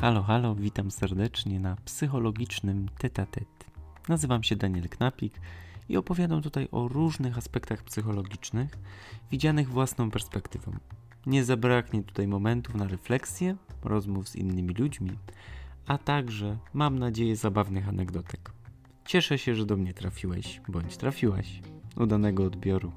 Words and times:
Halo, 0.00 0.22
halo, 0.22 0.54
witam 0.54 0.90
serdecznie 0.90 1.60
na 1.60 1.76
psychologicznym 1.84 2.88
tetatet. 2.98 3.48
Nazywam 4.08 4.42
się 4.42 4.56
Daniel 4.56 4.88
Knapik 4.88 5.40
i 5.88 5.96
opowiadam 5.96 6.42
tutaj 6.42 6.68
o 6.72 6.88
różnych 6.88 7.38
aspektach 7.38 7.82
psychologicznych, 7.82 8.70
widzianych 9.30 9.68
własną 9.68 10.10
perspektywą. 10.10 10.72
Nie 11.26 11.44
zabraknie 11.44 12.02
tutaj 12.02 12.28
momentów 12.28 12.74
na 12.74 12.86
refleksję, 12.88 13.56
rozmów 13.84 14.28
z 14.28 14.36
innymi 14.36 14.74
ludźmi, 14.74 15.10
a 15.86 15.98
także, 15.98 16.58
mam 16.74 16.98
nadzieję, 16.98 17.36
zabawnych 17.36 17.88
anegdotek. 17.88 18.52
Cieszę 19.04 19.38
się, 19.38 19.54
że 19.54 19.66
do 19.66 19.76
mnie 19.76 19.94
trafiłeś, 19.94 20.60
bądź 20.68 20.96
trafiłaś. 20.96 21.60
Udanego 21.96 22.44
odbioru. 22.44 22.92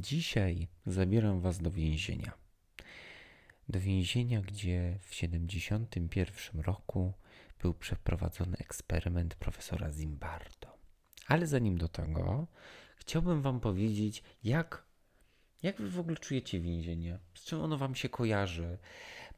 Dzisiaj 0.00 0.68
zabieram 0.86 1.40
Was 1.40 1.58
do 1.58 1.70
więzienia. 1.70 2.32
Do 3.68 3.80
więzienia, 3.80 4.42
gdzie 4.42 4.98
w 5.00 5.10
1971 5.10 6.60
roku 6.60 7.12
był 7.62 7.74
przeprowadzony 7.74 8.56
eksperyment 8.56 9.34
profesora 9.34 9.92
Zimbardo. 9.92 10.78
Ale 11.26 11.46
zanim 11.46 11.78
do 11.78 11.88
tego, 11.88 12.46
chciałbym 12.96 13.42
Wam 13.42 13.60
powiedzieć, 13.60 14.22
jak, 14.44 14.84
jak 15.62 15.76
Wy 15.76 15.90
w 15.90 15.98
ogóle 15.98 16.16
czujecie 16.16 16.60
więzienie, 16.60 17.18
z 17.34 17.44
czym 17.44 17.60
ono 17.60 17.78
Wam 17.78 17.94
się 17.94 18.08
kojarzy, 18.08 18.78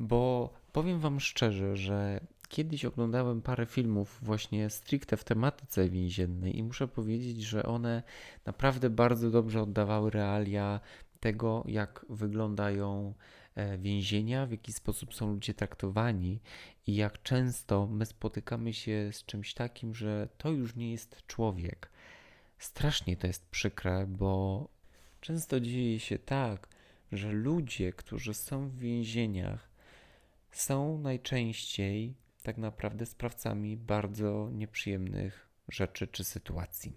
bo 0.01 0.53
powiem 0.73 1.01
Wam 1.01 1.21
szczerze, 1.21 1.77
że 1.77 2.21
kiedyś 2.51 2.85
oglądałem 2.85 3.43
parę 3.43 3.67
filmów 3.67 4.19
właśnie 4.23 4.71
stricte 4.71 5.17
w 5.17 5.25
tematyce 5.25 5.89
więziennej 5.89 6.59
i 6.59 6.63
muszę 6.63 6.89
powiedzieć, 6.89 7.43
że 7.43 7.63
one 7.63 8.03
naprawdę 8.47 8.91
bardzo 8.91 9.31
dobrze 9.31 9.63
oddawały 9.63 10.11
realia 10.11 10.81
tego, 11.21 11.65
jak 11.67 12.07
wyglądają 12.09 13.15
e, 13.55 13.79
więzienia, 13.79 14.47
w 14.47 14.51
jaki 14.51 14.73
sposób 14.73 15.15
są 15.15 15.33
ludzie 15.33 15.55
traktowani 15.55 16.41
i 16.87 16.95
jak 16.95 17.23
często 17.23 17.87
my 17.87 18.07
spotykamy 18.07 18.73
się 18.73 19.11
z 19.13 19.25
czymś 19.25 19.55
takim, 19.55 19.95
że 19.95 20.29
to 20.39 20.51
już 20.51 20.77
nie 20.77 20.93
jest 20.93 21.27
człowiek. 21.27 21.91
Strasznie 22.59 23.17
to 23.17 23.27
jest 23.27 23.49
przykre, 23.49 24.07
bo 24.07 24.69
często 25.21 25.61
dzieje 25.61 26.01
się 26.01 26.19
tak, 26.19 26.69
że 27.13 27.33
ludzie, 27.33 27.93
którzy 27.93 28.35
są 28.35 28.69
w 28.69 28.79
więzieniach, 28.79 29.71
są 30.53 30.99
najczęściej 30.99 32.15
tak 32.43 32.59
naprawdę 32.59 33.07
sprawcami 33.07 33.77
bardzo 33.77 34.49
nieprzyjemnych 34.53 35.49
rzeczy 35.69 36.07
czy 36.07 36.25
sytuacji. 36.25 36.97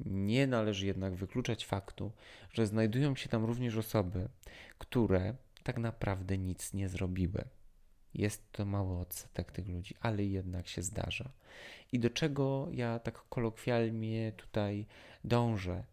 Nie 0.00 0.46
należy 0.46 0.86
jednak 0.86 1.14
wykluczać 1.14 1.66
faktu, 1.66 2.12
że 2.52 2.66
znajdują 2.66 3.16
się 3.16 3.28
tam 3.28 3.44
również 3.44 3.76
osoby, 3.76 4.28
które 4.78 5.34
tak 5.62 5.78
naprawdę 5.78 6.38
nic 6.38 6.72
nie 6.72 6.88
zrobiły. 6.88 7.44
Jest 8.14 8.52
to 8.52 8.64
mały 8.64 8.98
odsetek 8.98 9.52
tych 9.52 9.68
ludzi, 9.68 9.94
ale 10.00 10.24
jednak 10.24 10.68
się 10.68 10.82
zdarza. 10.82 11.30
I 11.92 11.98
do 11.98 12.10
czego 12.10 12.68
ja 12.72 12.98
tak 12.98 13.14
kolokwialnie 13.28 14.32
tutaj 14.36 14.86
dążę? 15.24 15.84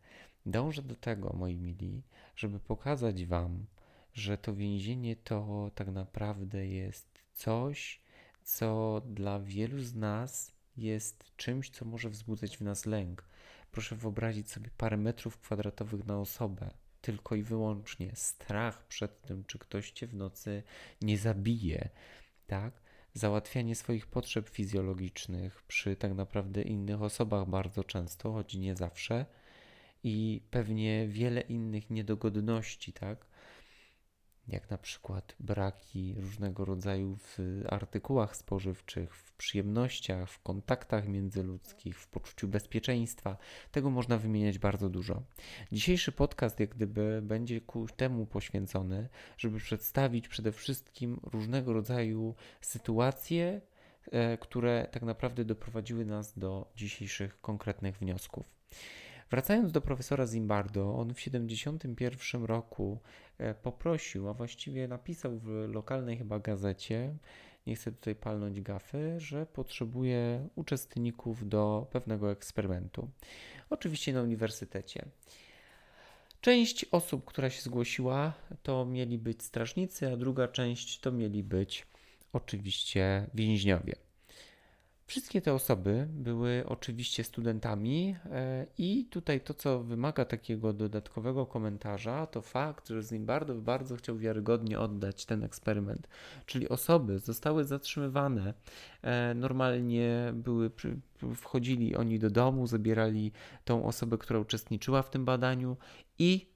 Dążę 0.45 0.81
do 0.81 0.95
tego, 0.95 1.33
moi 1.33 1.57
mili, 1.57 2.01
żeby 2.35 2.59
pokazać 2.59 3.25
Wam, 3.25 3.65
że 4.13 4.37
to 4.37 4.55
więzienie 4.55 5.15
to 5.15 5.71
tak 5.75 5.87
naprawdę 5.87 6.67
jest 6.67 7.23
coś, 7.33 8.01
co 8.43 9.01
dla 9.05 9.39
wielu 9.39 9.79
z 9.79 9.95
nas 9.95 10.51
jest 10.77 11.35
czymś, 11.37 11.69
co 11.69 11.85
może 11.85 12.09
wzbudzać 12.09 12.57
w 12.57 12.61
nas 12.61 12.85
lęk. 12.85 13.25
Proszę 13.71 13.95
wyobrazić 13.95 14.51
sobie 14.51 14.69
parę 14.77 14.97
metrów 14.97 15.37
kwadratowych 15.37 16.05
na 16.05 16.19
osobę, 16.19 16.71
tylko 17.01 17.35
i 17.35 17.43
wyłącznie 17.43 18.11
strach 18.15 18.87
przed 18.87 19.21
tym, 19.21 19.43
czy 19.43 19.59
ktoś 19.59 19.91
cię 19.91 20.07
w 20.07 20.15
nocy 20.15 20.63
nie 21.01 21.17
zabije, 21.17 21.89
tak? 22.47 22.81
Załatwianie 23.13 23.75
swoich 23.75 24.07
potrzeb 24.07 24.49
fizjologicznych 24.49 25.63
przy 25.63 25.95
tak 25.95 26.13
naprawdę 26.13 26.61
innych 26.61 27.01
osobach 27.01 27.49
bardzo 27.49 27.83
często, 27.83 28.31
choć 28.33 28.55
nie 28.55 28.75
zawsze, 28.75 29.25
i 30.03 30.41
pewnie 30.51 31.07
wiele 31.07 31.41
innych 31.41 31.89
niedogodności, 31.89 32.93
tak? 32.93 33.25
Jak 34.51 34.69
na 34.69 34.77
przykład 34.77 35.35
braki 35.39 36.15
różnego 36.17 36.65
rodzaju 36.65 37.15
w 37.15 37.39
artykułach 37.69 38.35
spożywczych, 38.35 39.15
w 39.15 39.33
przyjemnościach, 39.33 40.29
w 40.29 40.41
kontaktach 40.41 41.07
międzyludzkich, 41.07 41.99
w 41.99 42.07
poczuciu 42.07 42.47
bezpieczeństwa. 42.47 43.37
Tego 43.71 43.89
można 43.89 44.17
wymieniać 44.17 44.59
bardzo 44.59 44.89
dużo. 44.89 45.23
Dzisiejszy 45.71 46.11
podcast, 46.11 46.59
jak 46.59 46.69
gdyby, 46.69 47.21
będzie 47.23 47.61
ku 47.61 47.87
temu 47.87 48.25
poświęcony, 48.25 49.09
żeby 49.37 49.57
przedstawić 49.57 50.27
przede 50.27 50.51
wszystkim 50.51 51.19
różnego 51.23 51.73
rodzaju 51.73 52.35
sytuacje, 52.61 53.61
e, 54.11 54.37
które 54.37 54.87
tak 54.91 55.03
naprawdę 55.03 55.45
doprowadziły 55.45 56.05
nas 56.05 56.39
do 56.39 56.71
dzisiejszych 56.75 57.41
konkretnych 57.41 57.97
wniosków. 57.97 58.45
Wracając 59.31 59.71
do 59.71 59.81
profesora 59.81 60.27
Zimbardo, 60.27 60.95
on 60.95 61.13
w 61.13 61.17
1971 61.17 62.43
roku 62.43 62.99
e, 63.37 63.53
poprosił, 63.53 64.29
a 64.29 64.33
właściwie 64.33 64.87
napisał 64.87 65.39
w 65.39 65.47
lokalnej 65.47 66.17
chyba 66.17 66.39
gazecie, 66.39 67.13
nie 67.67 67.75
chcę 67.75 67.91
tutaj 67.91 68.15
palnąć 68.15 68.61
gafy, 68.61 69.19
że 69.19 69.45
potrzebuje 69.45 70.47
uczestników 70.55 71.49
do 71.49 71.87
pewnego 71.91 72.31
eksperymentu. 72.31 73.09
Oczywiście 73.69 74.13
na 74.13 74.21
uniwersytecie. 74.21 75.05
Część 76.41 76.85
osób, 76.85 77.25
która 77.25 77.49
się 77.49 77.61
zgłosiła, 77.61 78.33
to 78.63 78.85
mieli 78.85 79.17
być 79.17 79.43
strażnicy, 79.43 80.11
a 80.13 80.17
druga 80.17 80.47
część 80.47 80.99
to 80.99 81.11
mieli 81.11 81.43
być 81.43 81.87
oczywiście 82.33 83.29
więźniowie. 83.33 84.10
Wszystkie 85.11 85.41
te 85.41 85.53
osoby 85.53 86.07
były 86.09 86.63
oczywiście 86.65 87.23
studentami, 87.23 88.15
e, 88.25 88.65
i 88.77 89.05
tutaj 89.05 89.41
to, 89.41 89.53
co 89.53 89.83
wymaga 89.83 90.25
takiego 90.25 90.73
dodatkowego 90.73 91.45
komentarza, 91.45 92.27
to 92.27 92.41
fakt, 92.41 92.87
że 92.87 93.03
Zimbardo 93.03 93.55
bardzo 93.55 93.95
chciał 93.95 94.17
wiarygodnie 94.17 94.79
oddać 94.79 95.25
ten 95.25 95.43
eksperyment. 95.43 96.07
Czyli 96.45 96.69
osoby 96.69 97.19
zostały 97.19 97.63
zatrzymywane, 97.63 98.53
e, 99.01 99.33
normalnie 99.33 100.31
były, 100.33 100.71
wchodzili 101.35 101.95
oni 101.95 102.19
do 102.19 102.29
domu, 102.29 102.67
zabierali 102.67 103.31
tą 103.65 103.85
osobę, 103.85 104.17
która 104.17 104.39
uczestniczyła 104.39 105.01
w 105.01 105.09
tym 105.09 105.25
badaniu 105.25 105.77
i 106.19 106.50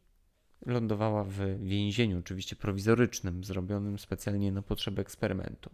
lądowała 0.65 1.23
w 1.23 1.63
więzieniu, 1.63 2.19
oczywiście 2.19 2.55
prowizorycznym, 2.55 3.43
zrobionym 3.43 3.99
specjalnie 3.99 4.51
na 4.51 4.61
potrzeby 4.61 5.01
eksperymentu. 5.01 5.69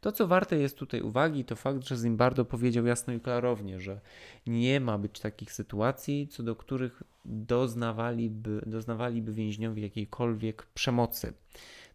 To, 0.00 0.12
co 0.12 0.26
warte 0.26 0.56
jest 0.56 0.76
tutaj 0.76 1.02
uwagi, 1.02 1.44
to 1.44 1.56
fakt, 1.56 1.86
że 1.86 1.96
Zimbardo 1.96 2.44
powiedział 2.44 2.86
jasno 2.86 3.12
i 3.12 3.20
klarownie, 3.20 3.80
że 3.80 4.00
nie 4.46 4.80
ma 4.80 4.98
być 4.98 5.20
takich 5.20 5.52
sytuacji, 5.52 6.28
co 6.28 6.42
do 6.42 6.56
których 6.56 7.02
doznawaliby, 7.24 8.62
doznawaliby 8.66 9.32
więźniowie 9.32 9.82
jakiejkolwiek 9.82 10.66
przemocy, 10.66 11.32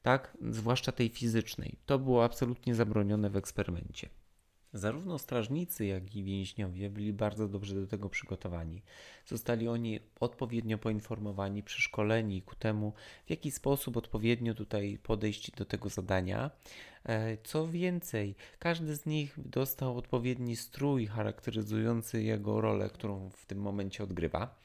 tak? 0.01 0.37
zwłaszcza 0.49 0.91
tej 0.91 1.09
fizycznej. 1.09 1.75
To 1.85 1.99
było 1.99 2.23
absolutnie 2.23 2.75
zabronione 2.75 3.29
w 3.29 3.35
eksperymencie. 3.35 4.09
Zarówno 4.75 5.17
strażnicy, 5.19 5.85
jak 5.85 6.15
i 6.15 6.23
więźniowie 6.23 6.89
byli 6.89 7.13
bardzo 7.13 7.47
dobrze 7.47 7.75
do 7.75 7.87
tego 7.87 8.09
przygotowani. 8.09 8.81
Zostali 9.25 9.67
oni 9.67 9.99
odpowiednio 10.19 10.77
poinformowani, 10.77 11.63
przeszkoleni 11.63 12.41
ku 12.41 12.55
temu, 12.55 12.93
w 13.25 13.29
jaki 13.29 13.51
sposób 13.51 13.97
odpowiednio 13.97 14.53
tutaj 14.53 14.99
podejść 15.03 15.51
do 15.51 15.65
tego 15.65 15.89
zadania. 15.89 16.51
E, 17.05 17.37
co 17.37 17.67
więcej, 17.67 18.35
każdy 18.59 18.95
z 18.95 19.05
nich 19.05 19.33
dostał 19.37 19.97
odpowiedni 19.97 20.55
strój 20.55 21.07
charakteryzujący 21.07 22.23
jego 22.23 22.61
rolę, 22.61 22.89
którą 22.89 23.29
w 23.29 23.45
tym 23.45 23.57
momencie 23.57 24.03
odgrywa. 24.03 24.55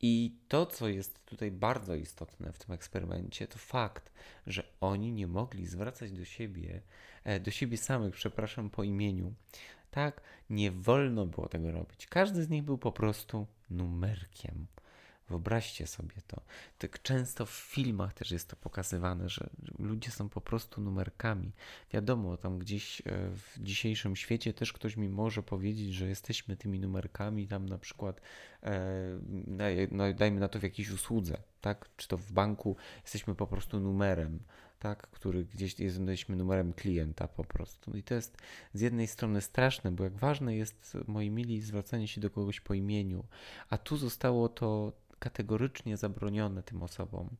I 0.00 0.36
to, 0.48 0.66
co 0.66 0.88
jest 0.88 1.24
tutaj 1.26 1.50
bardzo 1.50 1.94
istotne 1.94 2.52
w 2.52 2.58
tym 2.58 2.74
eksperymencie, 2.74 3.46
to 3.46 3.58
fakt, 3.58 4.12
że 4.46 4.64
oni 4.80 5.12
nie 5.12 5.26
mogli 5.26 5.66
zwracać 5.66 6.12
do 6.12 6.24
siebie, 6.24 6.82
do 7.40 7.50
siebie 7.50 7.76
samych, 7.76 8.14
przepraszam, 8.14 8.70
po 8.70 8.82
imieniu. 8.82 9.34
Tak, 9.90 10.20
nie 10.50 10.70
wolno 10.70 11.26
było 11.26 11.48
tego 11.48 11.72
robić. 11.72 12.06
Każdy 12.06 12.42
z 12.42 12.48
nich 12.48 12.62
był 12.62 12.78
po 12.78 12.92
prostu 12.92 13.46
numerkiem. 13.70 14.66
Wyobraźcie 15.28 15.86
sobie 15.86 16.14
to. 16.26 16.40
Tak 16.78 17.02
często 17.02 17.46
w 17.46 17.50
filmach 17.50 18.14
też 18.14 18.30
jest 18.30 18.48
to 18.48 18.56
pokazywane, 18.56 19.28
że 19.28 19.50
ludzie 19.78 20.10
są 20.10 20.28
po 20.28 20.40
prostu 20.40 20.80
numerkami. 20.80 21.52
Wiadomo, 21.92 22.36
tam 22.36 22.58
gdzieś 22.58 23.00
e, 23.00 23.04
w 23.30 23.54
dzisiejszym 23.58 24.16
świecie 24.16 24.54
też 24.54 24.72
ktoś 24.72 24.96
mi 24.96 25.08
może 25.08 25.42
powiedzieć, 25.42 25.94
że 25.94 26.08
jesteśmy 26.08 26.56
tymi 26.56 26.80
numerkami, 26.80 27.48
tam 27.48 27.68
na 27.68 27.78
przykład, 27.78 28.20
e, 28.62 30.14
dajmy 30.14 30.40
na 30.40 30.48
to 30.48 30.58
w 30.58 30.62
jakiejś 30.62 30.90
usłudze, 30.90 31.36
tak? 31.64 31.88
Czy 31.96 32.08
to 32.08 32.18
w 32.18 32.32
banku 32.32 32.76
jesteśmy 33.02 33.34
po 33.34 33.46
prostu 33.46 33.80
numerem, 33.80 34.38
tak? 34.78 35.10
Który 35.10 35.44
gdzieś 35.44 35.80
jesteśmy 35.80 36.36
numerem 36.36 36.72
klienta 36.72 37.28
po 37.28 37.44
prostu. 37.44 37.96
I 37.96 38.02
to 38.02 38.14
jest 38.14 38.36
z 38.74 38.80
jednej 38.80 39.06
strony 39.06 39.40
straszne, 39.40 39.92
bo 39.92 40.04
jak 40.04 40.16
ważne 40.16 40.56
jest, 40.56 40.96
moi 41.06 41.30
mili, 41.30 41.60
zwracanie 41.60 42.08
się 42.08 42.20
do 42.20 42.30
kogoś 42.30 42.60
po 42.60 42.74
imieniu, 42.74 43.24
a 43.70 43.78
tu 43.78 43.96
zostało 43.96 44.48
to 44.48 44.92
kategorycznie 45.18 45.96
zabronione 45.96 46.62
tym 46.62 46.82
osobom. 46.82 47.30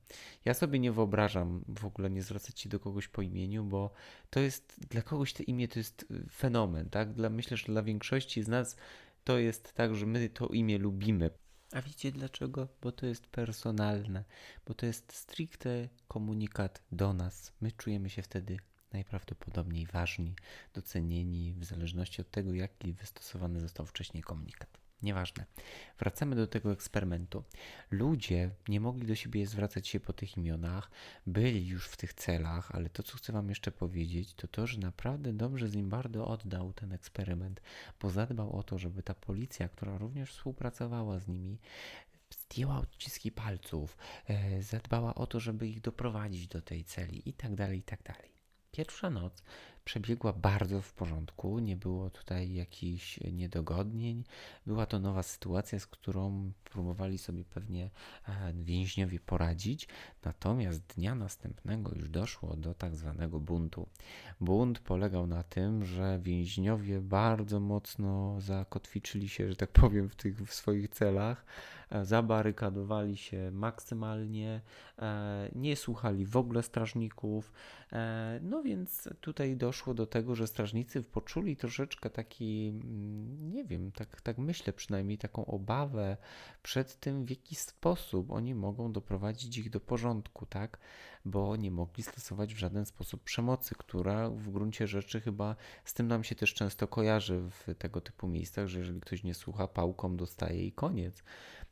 Ja 0.44 0.54
sobie 0.54 0.78
nie 0.78 0.92
wyobrażam 0.92 1.64
w 1.68 1.84
ogóle 1.84 2.10
nie 2.10 2.22
zwracać 2.22 2.60
się 2.60 2.68
do 2.68 2.80
kogoś 2.80 3.08
po 3.08 3.22
imieniu, 3.22 3.64
bo 3.64 3.90
to 4.30 4.40
jest 4.40 4.80
dla 4.90 5.02
kogoś 5.02 5.32
to 5.32 5.42
imię 5.42 5.68
to 5.68 5.78
jest 5.78 6.06
y, 6.10 6.26
fenomen, 6.30 6.90
tak? 6.90 7.12
Dla, 7.12 7.30
myślę, 7.30 7.56
że 7.56 7.66
dla 7.66 7.82
większości 7.82 8.42
z 8.42 8.48
nas 8.48 8.76
to 9.24 9.38
jest 9.38 9.72
tak, 9.74 9.94
że 9.94 10.06
my 10.06 10.28
to 10.28 10.46
imię 10.46 10.78
lubimy. 10.78 11.30
A 11.74 11.82
wiecie 11.82 12.12
dlaczego? 12.12 12.68
Bo 12.82 12.92
to 12.92 13.06
jest 13.06 13.26
personalne, 13.26 14.24
bo 14.66 14.74
to 14.74 14.86
jest 14.86 15.12
stricte 15.12 15.88
komunikat 16.08 16.82
do 16.92 17.12
nas. 17.12 17.52
My 17.60 17.72
czujemy 17.72 18.10
się 18.10 18.22
wtedy 18.22 18.56
najprawdopodobniej 18.92 19.86
ważni, 19.86 20.34
docenieni, 20.74 21.54
w 21.54 21.64
zależności 21.64 22.20
od 22.20 22.30
tego, 22.30 22.54
jaki 22.54 22.92
wystosowany 22.92 23.60
został 23.60 23.86
wcześniej 23.86 24.22
komunikat. 24.22 24.83
Nieważne. 25.04 25.44
Wracamy 25.98 26.36
do 26.36 26.46
tego 26.46 26.72
eksperymentu. 26.72 27.44
Ludzie 27.90 28.50
nie 28.68 28.80
mogli 28.80 29.06
do 29.06 29.14
siebie 29.14 29.46
zwracać 29.46 29.88
się 29.88 30.00
po 30.00 30.12
tych 30.12 30.36
imionach, 30.36 30.90
byli 31.26 31.66
już 31.66 31.88
w 31.88 31.96
tych 31.96 32.14
celach, 32.14 32.70
ale 32.74 32.90
to, 32.90 33.02
co 33.02 33.16
chcę 33.16 33.32
Wam 33.32 33.48
jeszcze 33.48 33.72
powiedzieć, 33.72 34.34
to 34.34 34.48
to, 34.48 34.66
że 34.66 34.78
naprawdę 34.78 35.32
dobrze 35.32 35.68
Zimbardo 35.68 36.26
oddał 36.26 36.72
ten 36.72 36.92
eksperyment, 36.92 37.60
bo 38.00 38.10
zadbał 38.10 38.56
o 38.56 38.62
to, 38.62 38.78
żeby 38.78 39.02
ta 39.02 39.14
policja, 39.14 39.68
która 39.68 39.98
również 39.98 40.30
współpracowała 40.30 41.18
z 41.18 41.28
nimi, 41.28 41.58
zdjęła 42.30 42.78
odciski 42.78 43.32
palców, 43.32 43.96
e, 44.28 44.62
zadbała 44.62 45.14
o 45.14 45.26
to, 45.26 45.40
żeby 45.40 45.68
ich 45.68 45.80
doprowadzić 45.80 46.48
do 46.48 46.62
tej 46.62 46.84
celi 46.84 47.28
i 47.28 47.32
tak 47.32 47.54
dalej, 47.54 47.78
i 47.78 47.82
tak 47.82 48.02
dalej. 48.02 48.34
Pierwsza 48.72 49.10
noc 49.10 49.42
przebiegła 49.84 50.32
bardzo 50.32 50.82
w 50.82 50.92
porządku, 50.92 51.58
nie 51.58 51.76
było 51.76 52.10
tutaj 52.10 52.54
jakichś 52.54 53.20
niedogodnień. 53.20 54.24
Była 54.66 54.86
to 54.86 54.98
nowa 54.98 55.22
sytuacja, 55.22 55.78
z 55.78 55.86
którą 55.86 56.52
próbowali 56.64 57.18
sobie 57.18 57.44
pewnie 57.44 57.90
e, 58.28 58.52
więźniowie 58.54 59.20
poradzić. 59.20 59.88
Natomiast 60.24 60.82
dnia 60.96 61.14
następnego 61.14 61.94
już 61.94 62.08
doszło 62.08 62.56
do 62.56 62.74
tak 62.74 62.96
zwanego 62.96 63.40
buntu. 63.40 63.88
Bunt 64.40 64.78
polegał 64.78 65.26
na 65.26 65.42
tym, 65.42 65.84
że 65.84 66.18
więźniowie 66.22 67.00
bardzo 67.00 67.60
mocno 67.60 68.40
zakotwiczyli 68.40 69.28
się, 69.28 69.48
że 69.48 69.56
tak 69.56 69.70
powiem, 69.70 70.08
w 70.08 70.16
tych 70.16 70.46
w 70.46 70.54
swoich 70.54 70.88
celach 70.88 71.44
E, 71.94 72.04
zabarykadowali 72.04 73.16
się 73.16 73.50
maksymalnie, 73.50 74.60
e, 74.98 75.48
nie 75.54 75.76
słuchali 75.76 76.26
w 76.26 76.36
ogóle 76.36 76.62
strażników. 76.62 77.52
No 78.42 78.62
więc 78.62 79.08
tutaj 79.20 79.56
doszło 79.56 79.73
do 79.94 80.06
tego, 80.06 80.34
że 80.34 80.46
strażnicy 80.46 81.02
poczuli 81.02 81.56
troszeczkę 81.56 82.10
taki, 82.10 82.68
mm, 82.68 83.52
nie 83.52 83.64
wiem, 83.64 83.92
tak, 83.92 84.20
tak 84.20 84.38
myślę 84.38 84.72
przynajmniej, 84.72 85.18
taką 85.18 85.46
obawę 85.46 86.16
przed 86.62 87.00
tym, 87.00 87.24
w 87.24 87.30
jaki 87.30 87.54
sposób 87.54 88.30
oni 88.30 88.54
mogą 88.54 88.92
doprowadzić 88.92 89.58
ich 89.58 89.70
do 89.70 89.80
porządku, 89.80 90.46
tak? 90.46 90.78
Bo 91.24 91.56
nie 91.56 91.70
mogli 91.70 92.02
stosować 92.02 92.54
w 92.54 92.58
żaden 92.58 92.86
sposób 92.86 93.22
przemocy, 93.22 93.74
która 93.74 94.30
w 94.30 94.50
gruncie 94.50 94.86
rzeczy 94.86 95.20
chyba 95.20 95.56
z 95.84 95.94
tym 95.94 96.08
nam 96.08 96.24
się 96.24 96.34
też 96.34 96.54
często 96.54 96.88
kojarzy 96.88 97.40
w 97.50 97.74
tego 97.78 98.00
typu 98.00 98.28
miejscach, 98.28 98.66
że 98.66 98.78
jeżeli 98.78 99.00
ktoś 99.00 99.24
nie 99.24 99.34
słucha, 99.34 99.68
pałką 99.68 100.16
dostaje 100.16 100.66
i 100.66 100.72
koniec. 100.72 101.22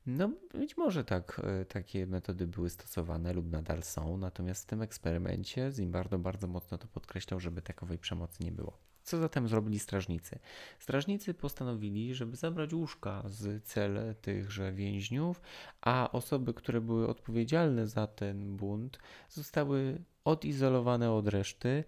No, 0.07 0.31
być 0.55 0.77
może 0.77 1.05
tak, 1.05 1.41
e, 1.45 1.65
takie 1.65 2.07
metody 2.07 2.47
były 2.47 2.71
stosowane 2.71 3.33
lub 3.33 3.51
nadal 3.51 3.83
są, 3.83 4.17
natomiast 4.17 4.63
w 4.63 4.67
tym 4.67 4.83
eksperymencie 4.83 5.71
Zimbardo 5.73 6.19
bardzo 6.19 6.47
mocno 6.47 6.79
to 6.79 6.87
podkreślał, 6.89 7.41
żeby 7.41 7.63
takowej 7.63 7.99
przemocy 7.99 8.45
nie 8.45 8.53
było. 8.53 8.79
Co 9.03 9.19
zatem 9.19 9.49
zrobili 9.49 9.79
strażnicy? 9.79 10.39
Strażnicy 10.79 11.35
postanowili, 11.35 12.15
żeby 12.15 12.37
zabrać 12.37 12.73
łóżka 12.73 13.23
z 13.27 13.65
cel 13.65 14.15
tychże 14.23 14.73
więźniów, 14.73 15.41
a 15.81 16.13
osoby, 16.13 16.55
które 16.55 16.81
były 16.81 17.09
odpowiedzialne 17.09 17.87
za 17.87 18.07
ten 18.07 18.57
bunt, 18.57 18.99
zostały 19.29 19.99
odizolowane 20.25 21.13
od 21.13 21.29
reszty 21.29 21.85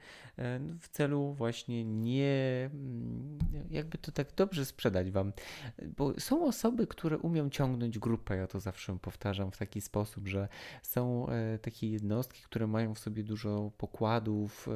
w 0.80 0.88
celu 0.88 1.32
właśnie 1.32 1.84
nie, 1.84 2.70
mm, 2.72 3.38
jakby 3.70 3.98
to 3.98 4.12
tak 4.12 4.34
dobrze 4.34 4.64
sprzedać 4.64 5.10
Wam, 5.10 5.32
bo 5.96 6.20
są 6.20 6.46
osoby, 6.46 6.86
które 6.86 7.18
umią 7.18 7.50
ciągnąć 7.50 7.98
grupę, 7.98 8.36
ja 8.36 8.46
to 8.46 8.60
zawsze 8.60 8.98
powtarzam 8.98 9.50
w 9.50 9.56
taki 9.56 9.80
sposób, 9.80 10.28
że 10.28 10.48
są 10.82 11.28
e, 11.28 11.58
takie 11.58 11.90
jednostki, 11.90 12.42
które 12.42 12.66
mają 12.66 12.94
w 12.94 12.98
sobie 12.98 13.24
dużo 13.24 13.70
pokładów, 13.78 14.68
e, 14.68 14.72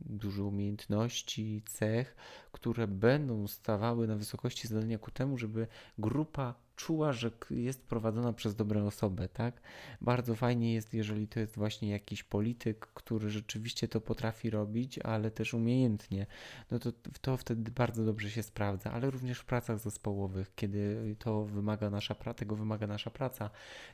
dużo 0.00 0.44
umiejętności, 0.44 1.29
cech, 1.66 2.16
które 2.52 2.86
będą 2.86 3.46
stawały 3.46 4.06
na 4.06 4.16
wysokości 4.16 4.68
zadania 4.68 4.98
ku 4.98 5.10
temu, 5.10 5.38
żeby 5.38 5.66
grupa 5.98 6.54
czuła, 6.80 7.12
że 7.12 7.30
jest 7.50 7.86
prowadzona 7.86 8.32
przez 8.32 8.54
dobrą 8.54 8.86
osobę, 8.86 9.28
tak? 9.28 9.60
Bardzo 10.00 10.34
fajnie 10.34 10.74
jest, 10.74 10.94
jeżeli 10.94 11.28
to 11.28 11.40
jest 11.40 11.56
właśnie 11.56 11.90
jakiś 11.90 12.22
polityk, 12.22 12.86
który 12.94 13.30
rzeczywiście 13.30 13.88
to 13.88 14.00
potrafi 14.00 14.50
robić, 14.50 14.98
ale 14.98 15.30
też 15.30 15.54
umiejętnie. 15.54 16.26
No 16.70 16.78
to, 16.78 16.92
to 17.20 17.36
wtedy 17.36 17.70
bardzo 17.70 18.04
dobrze 18.04 18.30
się 18.30 18.42
sprawdza, 18.42 18.92
ale 18.92 19.10
również 19.10 19.38
w 19.38 19.44
pracach 19.44 19.78
zespołowych, 19.78 20.52
kiedy 20.54 21.16
to 21.18 21.44
wymaga 21.44 21.90
nasza 21.90 22.14
praca, 22.14 22.38
tego 22.38 22.56
wymaga 22.56 22.86
nasza 22.86 23.10
praca, 23.10 23.50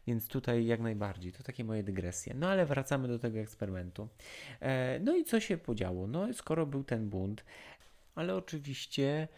więc 0.06 0.28
tutaj 0.28 0.66
jak 0.66 0.80
najbardziej. 0.80 1.32
To 1.32 1.42
takie 1.42 1.64
moje 1.64 1.82
dygresje. 1.82 2.34
No 2.34 2.48
ale 2.48 2.66
wracamy 2.66 3.08
do 3.08 3.18
tego 3.18 3.38
eksperymentu. 3.38 4.08
E, 4.60 5.00
no 5.00 5.16
i 5.16 5.24
co 5.24 5.40
się 5.40 5.58
podziało? 5.58 6.06
No 6.06 6.34
skoro 6.34 6.66
był 6.66 6.84
ten 6.84 7.08
bunt, 7.08 7.44
ale 8.14 8.36
oczywiście 8.36 9.28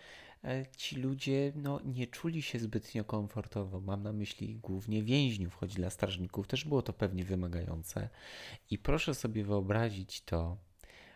ci 0.76 0.96
ludzie 0.96 1.52
no, 1.56 1.80
nie 1.84 2.06
czuli 2.06 2.42
się 2.42 2.58
zbytnio 2.58 3.04
komfortowo. 3.04 3.80
Mam 3.80 4.02
na 4.02 4.12
myśli 4.12 4.56
głównie 4.56 5.02
więźniów, 5.02 5.54
choć 5.54 5.74
dla 5.74 5.90
strażników 5.90 6.46
też 6.46 6.64
było 6.64 6.82
to 6.82 6.92
pewnie 6.92 7.24
wymagające. 7.24 8.08
I 8.70 8.78
proszę 8.78 9.14
sobie 9.14 9.44
wyobrazić 9.44 10.20
to, 10.20 10.56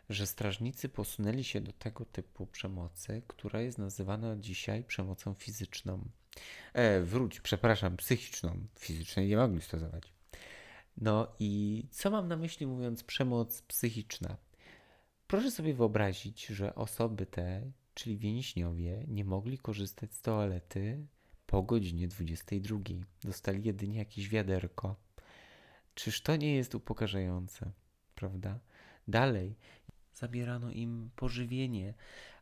że 0.08 0.26
strażnicy 0.26 0.88
posunęli 0.88 1.44
się 1.44 1.60
do 1.60 1.72
tego 1.72 2.04
typu 2.04 2.46
przemocy, 2.46 3.22
która 3.26 3.60
jest 3.60 3.78
nazywana 3.78 4.36
dzisiaj 4.36 4.84
przemocą 4.84 5.34
fizyczną. 5.34 6.08
E, 6.72 7.00
wróć, 7.00 7.40
przepraszam, 7.40 7.96
psychiczną. 7.96 8.66
Fizycznej 8.78 9.28
nie 9.28 9.36
mogli 9.36 9.60
stosować. 9.60 10.12
No 10.96 11.32
i 11.38 11.82
co 11.90 12.10
mam 12.10 12.28
na 12.28 12.36
myśli 12.36 12.66
mówiąc 12.66 13.04
przemoc 13.04 13.62
psychiczna? 13.62 14.36
Proszę 15.26 15.50
sobie 15.50 15.74
wyobrazić, 15.74 16.46
że 16.46 16.74
osoby 16.74 17.26
te 17.26 17.72
czyli 17.94 18.17
więźniowie, 18.17 19.05
nie 19.09 19.25
mogli 19.25 19.59
korzystać 19.59 20.15
z 20.15 20.23
toalety 20.23 21.06
po 21.47 21.62
godzinie 21.62 22.09
22. 22.09 22.79
Dostali 23.25 23.65
jedynie 23.65 23.99
jakieś 23.99 24.29
wiaderko. 24.29 24.96
Czyż 25.94 26.20
to 26.20 26.37
nie 26.37 26.55
jest 26.55 26.75
upokarzające, 26.75 27.72
prawda? 28.15 28.58
Dalej, 29.08 29.56
zabierano 30.15 30.70
im 30.70 31.11
pożywienie, 31.17 31.94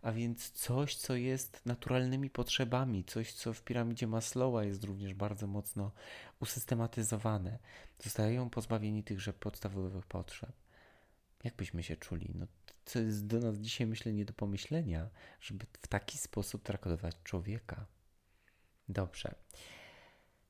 a 0.03 0.13
więc 0.13 0.51
coś, 0.51 0.97
co 0.97 1.15
jest 1.15 1.67
naturalnymi 1.67 2.31
potrzebami, 2.31 3.05
coś, 3.05 3.33
co 3.33 3.53
w 3.53 3.63
piramidzie 3.63 4.07
Maslowa 4.07 4.65
jest 4.65 4.85
również 4.85 5.15
bardzo 5.15 5.47
mocno 5.47 5.93
usystematyzowane. 6.41 7.59
Zostają 7.99 8.51
pozbawieni 8.51 9.05
tychże 9.05 9.33
podstawowych 9.33 10.07
potrzeb. 10.07 10.53
Jak 11.45 11.57
byśmy 11.57 11.83
się 11.83 11.97
czuli? 11.97 12.31
No, 12.35 12.47
co 12.91 12.99
jest 12.99 13.27
do 13.27 13.39
nas 13.39 13.59
dzisiaj, 13.59 13.87
myślę, 13.87 14.13
nie 14.13 14.25
do 14.25 14.33
pomyślenia, 14.33 15.09
żeby 15.41 15.67
w 15.83 15.87
taki 15.87 16.19
sposób 16.19 16.63
traktować 16.63 17.17
człowieka. 17.25 17.87
Dobrze. 18.89 19.35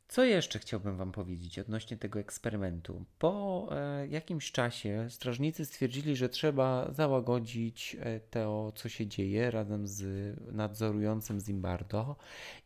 Co 0.08 0.24
jeszcze 0.24 0.58
chciałbym 0.58 0.96
Wam 0.96 1.12
powiedzieć 1.12 1.58
odnośnie 1.58 1.96
tego 1.96 2.20
eksperymentu? 2.20 3.04
Po 3.18 3.68
e, 3.70 4.06
jakimś 4.06 4.52
czasie 4.52 5.06
strażnicy 5.10 5.66
stwierdzili, 5.66 6.16
że 6.16 6.28
trzeba 6.28 6.92
załagodzić 6.92 7.96
e, 8.00 8.20
to, 8.20 8.72
co 8.72 8.88
się 8.88 9.06
dzieje 9.06 9.50
razem 9.50 9.86
z 9.86 10.36
nadzorującym 10.52 11.40
Zimbardo 11.40 12.16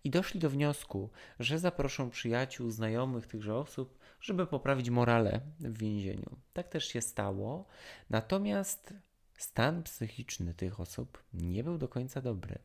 i 0.05 0.11
doszli 0.11 0.41
do 0.41 0.51
wniosku, 0.51 1.11
że 1.41 1.59
zaproszą 1.59 2.11
przyjaciół, 2.11 2.71
znajomych 2.71 3.27
tychże 3.27 3.57
osób, 3.57 3.99
żeby 4.21 4.47
poprawić 4.47 4.91
morale 4.91 5.41
w 5.61 5.79
więzieniu. 5.79 6.37
Tak 6.53 6.69
też 6.69 6.85
się 6.89 7.01
stało, 7.01 7.67
natomiast 8.11 8.95
stan 9.39 9.83
psychiczny 9.83 10.55
tych 10.55 10.81
osób 10.81 11.23
nie 11.35 11.65
był 11.65 11.79
do 11.79 11.89
końca 11.89 12.21
dobry. 12.21 12.59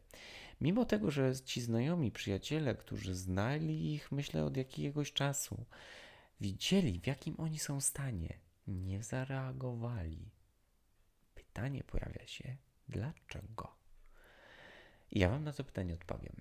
Mimo 0.61 0.85
tego, 0.85 1.11
że 1.11 1.35
ci 1.35 1.61
znajomi, 1.61 2.11
przyjaciele, 2.11 2.75
którzy 2.75 3.15
znali 3.15 3.93
ich, 3.93 4.11
myślę, 4.11 4.45
od 4.45 4.57
jakiegoś 4.57 5.13
czasu, 5.13 5.65
widzieli, 6.41 6.99
w 6.99 7.07
jakim 7.07 7.35
oni 7.37 7.59
są 7.59 7.81
stanie, 7.81 8.39
nie 8.67 9.03
zareagowali. 9.03 10.31
Pytanie 11.35 11.83
pojawia 11.83 12.27
się, 12.27 12.57
dlaczego? 12.89 13.75
I 15.11 15.19
ja 15.19 15.29
Wam 15.29 15.43
na 15.43 15.53
to 15.53 15.63
pytanie 15.63 15.93
odpowiem. 15.93 16.35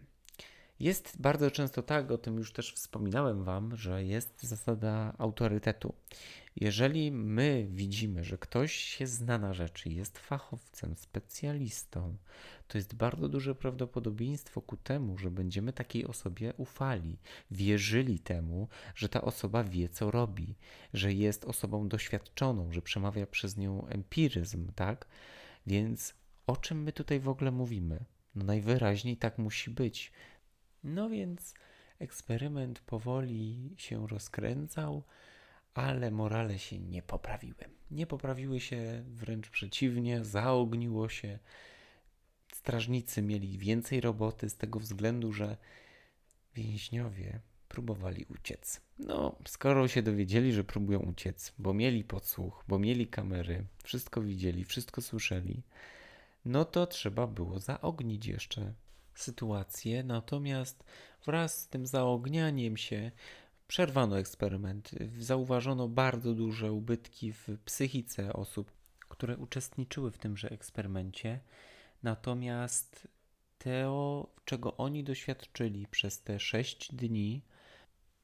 Jest 0.81 1.21
bardzo 1.21 1.51
często 1.51 1.83
tak, 1.83 2.11
o 2.11 2.19
tym 2.19 2.37
już 2.37 2.53
też 2.53 2.73
wspominałem 2.73 3.45
Wam, 3.45 3.77
że 3.77 4.05
jest 4.05 4.43
zasada 4.43 5.15
autorytetu. 5.19 5.95
Jeżeli 6.57 7.13
my 7.13 7.67
widzimy, 7.71 8.25
że 8.25 8.39
ktoś 8.39 8.73
się 8.73 9.07
zna 9.07 9.39
na 9.39 9.55
rzeczy, 9.55 9.91
jest 9.91 10.19
fachowcem, 10.19 10.97
specjalistą, 10.97 12.17
to 12.69 12.79
jest 12.79 12.95
bardzo 12.95 13.29
duże 13.29 13.55
prawdopodobieństwo 13.55 14.63
ku 14.63 14.77
temu, 14.77 15.19
że 15.19 15.31
będziemy 15.31 15.73
takiej 15.73 16.07
osobie 16.07 16.53
ufali, 16.57 17.19
wierzyli 17.51 18.19
temu, 18.19 18.69
że 18.95 19.09
ta 19.09 19.23
osoba 19.23 19.65
wie, 19.65 19.89
co 19.89 20.11
robi, 20.11 20.55
że 20.95 21.13
jest 21.13 21.45
osobą 21.45 21.89
doświadczoną, 21.89 22.73
że 22.73 22.83
przemawia 22.83 23.27
przez 23.27 23.57
nią 23.57 23.87
empiryzm, 23.87 24.73
tak? 24.75 25.07
Więc 25.67 26.15
o 26.47 26.57
czym 26.57 26.83
my 26.83 26.93
tutaj 26.93 27.21
w 27.21 27.29
ogóle 27.29 27.51
mówimy? 27.51 28.05
No 28.35 28.45
najwyraźniej 28.45 29.17
tak 29.17 29.39
musi 29.39 29.71
być. 29.71 30.13
No 30.85 31.09
więc 31.09 31.55
eksperyment 31.99 32.81
powoli 32.81 33.75
się 33.77 34.07
rozkręcał, 34.07 35.03
ale 35.75 36.11
morale 36.11 36.59
się 36.59 36.79
nie 36.79 37.03
poprawiły. 37.03 37.65
Nie 37.91 38.07
poprawiły 38.07 38.61
się, 38.61 39.05
wręcz 39.07 39.51
przeciwnie, 39.51 40.25
zaogniło 40.25 41.09
się. 41.09 41.39
Strażnicy 42.53 43.23
mieli 43.23 43.59
więcej 43.59 44.01
roboty 44.01 44.51
z 44.51 44.57
tego 44.57 44.81
względu, 44.81 45.33
że 45.33 45.57
więźniowie 46.55 47.41
próbowali 47.69 48.25
uciec. 48.25 48.81
No, 48.99 49.37
skoro 49.47 49.89
się 49.89 50.03
dowiedzieli, 50.03 50.53
że 50.53 50.65
próbują 50.65 50.99
uciec, 50.99 51.55
bo 51.59 51.75
mieli 51.75 52.05
podsłuch, 52.05 52.65
bo 52.69 52.79
mieli 52.79 53.07
kamery, 53.07 53.65
wszystko 53.85 54.23
widzieli, 54.23 54.65
wszystko 54.65 55.03
słyszeli, 55.03 55.63
no 56.45 56.65
to 56.65 56.87
trzeba 56.87 57.27
było 57.27 57.59
zaognić 57.59 58.27
jeszcze 58.27 58.73
sytuację. 59.21 60.03
Natomiast 60.03 60.85
wraz 61.27 61.61
z 61.61 61.69
tym 61.69 61.87
zaognianiem 61.87 62.77
się 62.77 63.11
przerwano 63.69 64.19
eksperyment. 64.19 64.91
Zauważono 65.19 65.89
bardzo 65.89 66.35
duże 66.35 66.73
ubytki 66.73 67.33
w 67.33 67.49
psychice 67.65 68.33
osób, 68.33 68.73
które 69.09 69.37
uczestniczyły 69.37 70.11
w 70.11 70.19
tymże 70.19 70.51
eksperymencie. 70.51 71.41
Natomiast 72.03 73.09
to, 73.59 74.31
czego 74.45 74.77
oni 74.77 75.05
doświadczyli 75.05 75.87
przez 75.87 76.23
te 76.23 76.41
6 76.41 76.95
dni, 76.95 77.43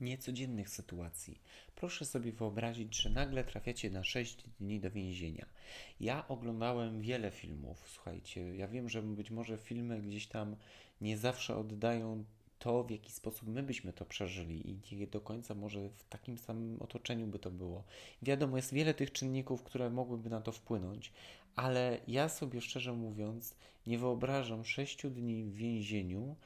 niecodziennych 0.00 0.68
sytuacji. 0.68 1.40
Proszę 1.74 2.04
sobie 2.04 2.32
wyobrazić, 2.32 2.96
że 2.96 3.10
nagle 3.10 3.44
trafiacie 3.44 3.90
na 3.90 4.04
6 4.04 4.44
dni 4.60 4.80
do 4.80 4.90
więzienia. 4.90 5.46
Ja 6.00 6.28
oglądałem 6.28 7.00
wiele 7.00 7.30
filmów, 7.30 7.88
słuchajcie. 7.88 8.56
Ja 8.56 8.68
wiem, 8.68 8.88
że 8.88 9.02
być 9.02 9.30
może 9.30 9.58
filmy 9.58 10.02
gdzieś 10.02 10.26
tam 10.26 10.56
nie 11.00 11.18
zawsze 11.18 11.56
oddają 11.56 12.24
to, 12.58 12.84
w 12.84 12.90
jaki 12.90 13.12
sposób 13.12 13.48
my 13.48 13.62
byśmy 13.62 13.92
to 13.92 14.04
przeżyli 14.04 14.70
i 14.70 14.96
nie 14.96 15.06
do 15.06 15.20
końca 15.20 15.54
może 15.54 15.88
w 15.88 16.04
takim 16.08 16.38
samym 16.38 16.82
otoczeniu 16.82 17.26
by 17.26 17.38
to 17.38 17.50
było. 17.50 17.84
Wiadomo, 18.22 18.56
jest 18.56 18.72
wiele 18.72 18.94
tych 18.94 19.12
czynników, 19.12 19.62
które 19.62 19.90
mogłyby 19.90 20.30
na 20.30 20.40
to 20.40 20.52
wpłynąć, 20.52 21.12
ale 21.56 22.00
ja 22.08 22.28
sobie 22.28 22.60
szczerze 22.60 22.92
mówiąc 22.92 23.56
nie 23.86 23.98
wyobrażam 23.98 24.64
sześciu 24.64 25.10
dni 25.10 25.44
w 25.44 25.54
więzieniu 25.54 26.36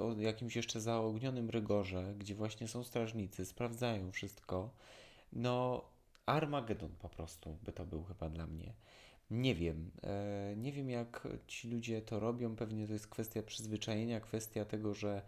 o 0.00 0.12
jakimś 0.20 0.56
jeszcze 0.56 0.80
zaognionym 0.80 1.50
rygorze, 1.50 2.14
gdzie 2.18 2.34
właśnie 2.34 2.68
są 2.68 2.84
strażnicy, 2.84 3.44
sprawdzają 3.44 4.12
wszystko. 4.12 4.70
No, 5.32 5.84
Armagedon 6.26 6.90
po 6.98 7.08
prostu 7.08 7.58
by 7.62 7.72
to 7.72 7.86
był 7.86 8.04
chyba 8.04 8.28
dla 8.28 8.46
mnie. 8.46 8.72
Nie 9.30 9.54
wiem. 9.54 9.90
E, 10.02 10.54
nie 10.56 10.72
wiem, 10.72 10.90
jak 10.90 11.28
ci 11.46 11.70
ludzie 11.70 12.02
to 12.02 12.20
robią. 12.20 12.56
Pewnie 12.56 12.86
to 12.86 12.92
jest 12.92 13.08
kwestia 13.08 13.42
przyzwyczajenia, 13.42 14.20
kwestia 14.20 14.64
tego, 14.64 14.94
że 14.94 15.22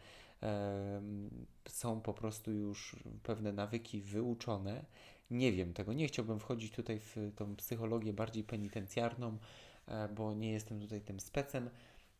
są 1.68 2.00
po 2.00 2.14
prostu 2.14 2.52
już 2.52 2.96
pewne 3.22 3.52
nawyki 3.52 4.00
wyuczone. 4.00 4.84
Nie 5.30 5.52
wiem 5.52 5.72
tego. 5.72 5.92
Nie 5.92 6.06
chciałbym 6.08 6.38
wchodzić 6.38 6.72
tutaj 6.72 6.98
w 6.98 7.16
tą 7.36 7.56
psychologię 7.56 8.12
bardziej 8.12 8.44
penitencjarną, 8.44 9.38
e, 9.86 10.08
bo 10.08 10.34
nie 10.34 10.52
jestem 10.52 10.80
tutaj 10.80 11.00
tym 11.00 11.20
specem. 11.20 11.70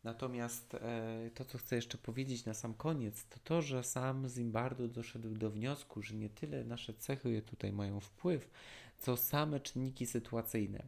Natomiast 0.03 0.75
e, 0.75 1.29
to, 1.33 1.45
co 1.45 1.57
chcę 1.57 1.75
jeszcze 1.75 1.97
powiedzieć 1.97 2.45
na 2.45 2.53
sam 2.53 2.73
koniec, 2.73 3.25
to 3.25 3.39
to, 3.43 3.61
że 3.61 3.83
sam 3.83 4.29
Zimbardo 4.29 4.87
doszedł 4.87 5.29
do 5.29 5.49
wniosku, 5.49 6.01
że 6.01 6.15
nie 6.15 6.29
tyle 6.29 6.63
nasze 6.63 6.93
cechy 6.93 7.41
tutaj 7.41 7.73
mają 7.73 7.99
wpływ, 7.99 8.49
co 8.97 9.17
same 9.17 9.59
czynniki 9.59 10.05
sytuacyjne 10.05 10.87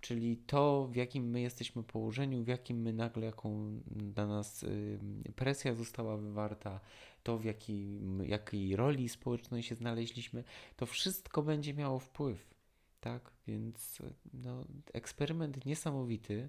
czyli 0.00 0.36
to, 0.36 0.86
w 0.86 0.96
jakim 0.96 1.30
my 1.30 1.40
jesteśmy 1.40 1.82
położeniu, 1.82 2.44
w 2.44 2.48
jakim 2.48 2.82
my 2.82 2.92
nagle, 2.92 3.26
jaką 3.26 3.80
na 4.16 4.26
nas 4.26 4.64
presja 5.36 5.74
została 5.74 6.16
wywarta, 6.16 6.80
to 7.22 7.38
w 7.38 7.44
jakiej, 7.44 8.00
jakiej 8.26 8.76
roli 8.76 9.08
społecznej 9.08 9.62
się 9.62 9.74
znaleźliśmy, 9.74 10.44
to 10.76 10.86
wszystko 10.86 11.42
będzie 11.42 11.74
miało 11.74 11.98
wpływ. 11.98 12.50
Tak, 13.00 13.30
więc 13.46 13.98
no, 14.34 14.64
eksperyment 14.92 15.66
niesamowity. 15.66 16.48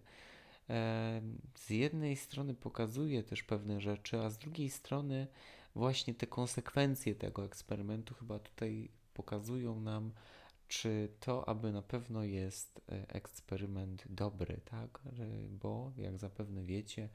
Z 1.56 1.70
jednej 1.70 2.18
strony 2.18 2.53
pokazuje 2.53 3.24
też 3.24 3.44
pewne 3.44 3.82
rzeczy, 3.82 4.20
a 4.20 4.30
z 4.30 4.38
drugiej 4.38 4.70
strony 4.70 5.27
właśnie 5.75 6.13
te 6.13 6.27
konsekwencje 6.27 7.15
tego 7.15 7.46
eksperymentu 7.46 8.13
chyba 8.13 8.39
tutaj 8.39 8.89
pokazują 9.13 9.80
nam, 9.80 10.12
czy 10.68 11.10
to 11.20 11.50
aby 11.50 11.72
na 11.72 11.82
pewno 11.82 12.24
jest 12.24 12.82
e, 12.89 13.10
eksperyment 13.10 14.03
dobry, 14.10 14.62
tak? 14.65 15.01
Bo 15.50 15.91
jak 15.98 16.18
zapewne 16.18 16.63
wiecie, 16.63 17.10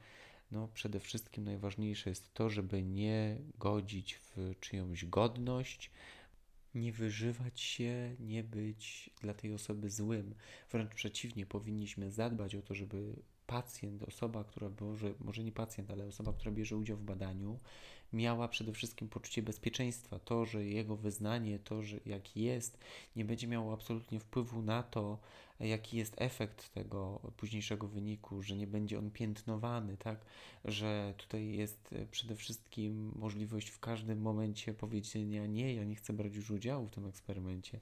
no 0.51 0.67
przede 0.73 0.99
wszystkim 0.99 1.43
najważniejsze 1.43 2.09
jest 2.09 2.33
to, 2.33 2.49
żeby 2.49 2.83
nie 2.83 3.37
godzić 3.59 4.15
w 4.15 4.53
czyjąś 4.59 5.05
godność, 5.05 5.91
nie 6.75 6.91
wyżywać 6.91 7.61
się, 7.61 8.15
nie 8.19 8.43
być 8.43 9.09
dla 9.21 9.33
tej 9.33 9.53
osoby 9.53 9.89
złym. 9.89 10.35
Wręcz 10.71 10.93
przeciwnie, 10.93 11.45
powinniśmy 11.45 12.11
zadbać 12.11 12.55
o 12.55 12.61
to, 12.61 12.73
żeby 12.73 13.15
pacjent, 13.47 14.03
osoba, 14.03 14.43
która 14.43 14.69
może, 14.81 15.13
może 15.19 15.43
nie 15.43 15.51
pacjent, 15.51 15.91
ale 15.91 16.05
osoba, 16.05 16.33
która 16.33 16.51
bierze 16.51 16.75
udział 16.77 16.97
w 16.97 17.03
badaniu, 17.03 17.59
miała 18.13 18.47
przede 18.47 18.73
wszystkim 18.73 19.09
poczucie 19.09 19.41
bezpieczeństwa. 19.41 20.19
To, 20.19 20.45
że 20.45 20.65
jego 20.65 20.95
wyznanie, 20.95 21.59
to, 21.59 21.83
że 21.83 21.99
jaki 22.05 22.41
jest, 22.41 22.77
nie 23.15 23.25
będzie 23.25 23.47
miało 23.47 23.73
absolutnie 23.73 24.19
wpływu 24.19 24.61
na 24.61 24.83
to, 24.83 25.19
jaki 25.59 25.97
jest 25.97 26.13
efekt 26.17 26.73
tego 26.73 27.19
późniejszego 27.37 27.87
wyniku, 27.87 28.43
że 28.43 28.55
nie 28.55 28.67
będzie 28.67 28.99
on 28.99 29.11
piętnowany, 29.11 29.97
tak? 29.97 30.25
Że 30.65 31.13
tutaj 31.17 31.51
jest 31.51 31.95
przede 32.11 32.35
wszystkim 32.35 33.11
możliwość 33.15 33.69
w 33.69 33.79
każdym 33.79 34.21
momencie 34.21 34.73
powiedzenia 34.73 35.45
nie, 35.45 35.73
ja 35.73 35.83
nie 35.83 35.95
chcę 35.95 36.13
brać 36.13 36.35
już 36.35 36.51
udziału 36.51 36.87
w 36.87 36.91
tym 36.91 37.05
eksperymencie, 37.05 37.79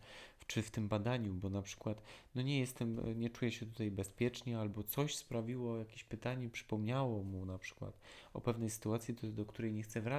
czy 0.47 0.61
w 0.61 0.71
tym 0.71 0.87
badaniu, 0.87 1.33
bo 1.33 1.49
na 1.49 1.61
przykład 1.61 2.01
no 2.35 2.41
nie 2.41 2.59
jestem, 2.59 3.19
nie 3.19 3.29
czuję 3.29 3.51
się 3.51 3.65
tutaj 3.65 3.91
bezpiecznie, 3.91 4.59
albo 4.59 4.83
coś 4.83 5.15
sprawiło, 5.15 5.77
jakieś 5.77 6.03
pytanie 6.03 6.49
przypomniało 6.49 7.23
mu 7.23 7.45
na 7.45 7.57
przykład 7.57 7.99
o 8.33 8.41
pewnej 8.41 8.69
sytuacji, 8.69 9.13
do, 9.13 9.27
do 9.27 9.45
której 9.45 9.73
nie 9.73 9.83
chce 9.83 10.01
wracać, 10.01 10.14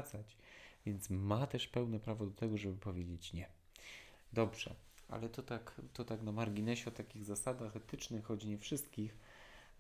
więc 0.87 1.11
ma 1.11 1.47
też 1.47 1.69
pełne 1.69 2.01
prawo 2.01 2.27
do 2.27 2.33
tego, 2.33 2.59
żeby 2.59 2.79
powiedzieć 2.79 3.33
nie. 3.33 3.49
Dobrze, 4.33 4.75
ale 5.09 5.29
to 5.29 5.43
tak, 5.43 5.81
to 5.93 6.05
tak 6.05 6.23
na 6.23 6.33
marginesie 6.33 6.91
o 6.91 6.95
takich 6.95 7.25
zasadach 7.25 7.77
etycznych, 7.77 8.25
choć 8.25 8.45
nie 8.45 8.59
wszystkich, 8.59 9.17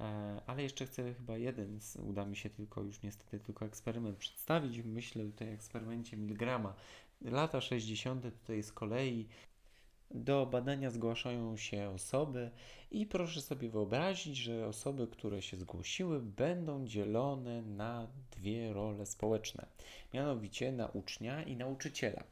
e, 0.00 0.40
ale 0.46 0.62
jeszcze 0.62 0.86
chcę 0.86 1.14
chyba 1.14 1.36
jeden, 1.36 1.78
uda 1.98 2.24
mi 2.24 2.36
się 2.36 2.50
tylko 2.50 2.82
już 2.82 3.02
niestety 3.02 3.40
tylko 3.40 3.66
eksperyment 3.66 4.16
przedstawić. 4.16 4.78
Myślę 4.78 5.24
tutaj 5.24 5.48
o 5.48 5.52
eksperymencie 5.52 6.16
Milgrama. 6.16 6.74
Lata 7.20 7.60
60. 7.60 8.22
tutaj 8.22 8.62
z 8.62 8.72
kolei 8.72 9.28
do 10.10 10.46
badania 10.46 10.90
zgłaszają 10.90 11.56
się 11.56 11.88
osoby 11.88 12.50
i 12.90 13.06
proszę 13.06 13.42
sobie 13.42 13.68
wyobrazić, 13.68 14.36
że 14.36 14.66
osoby, 14.66 15.06
które 15.06 15.42
się 15.42 15.56
zgłosiły, 15.56 16.20
będą 16.20 16.86
dzielone 16.86 17.62
na 17.62 18.06
dwie 18.30 18.72
role 18.72 19.06
społeczne, 19.06 19.66
mianowicie 20.14 20.72
na 20.72 20.86
ucznia 20.86 21.42
i 21.42 21.56
nauczyciela. 21.56 22.24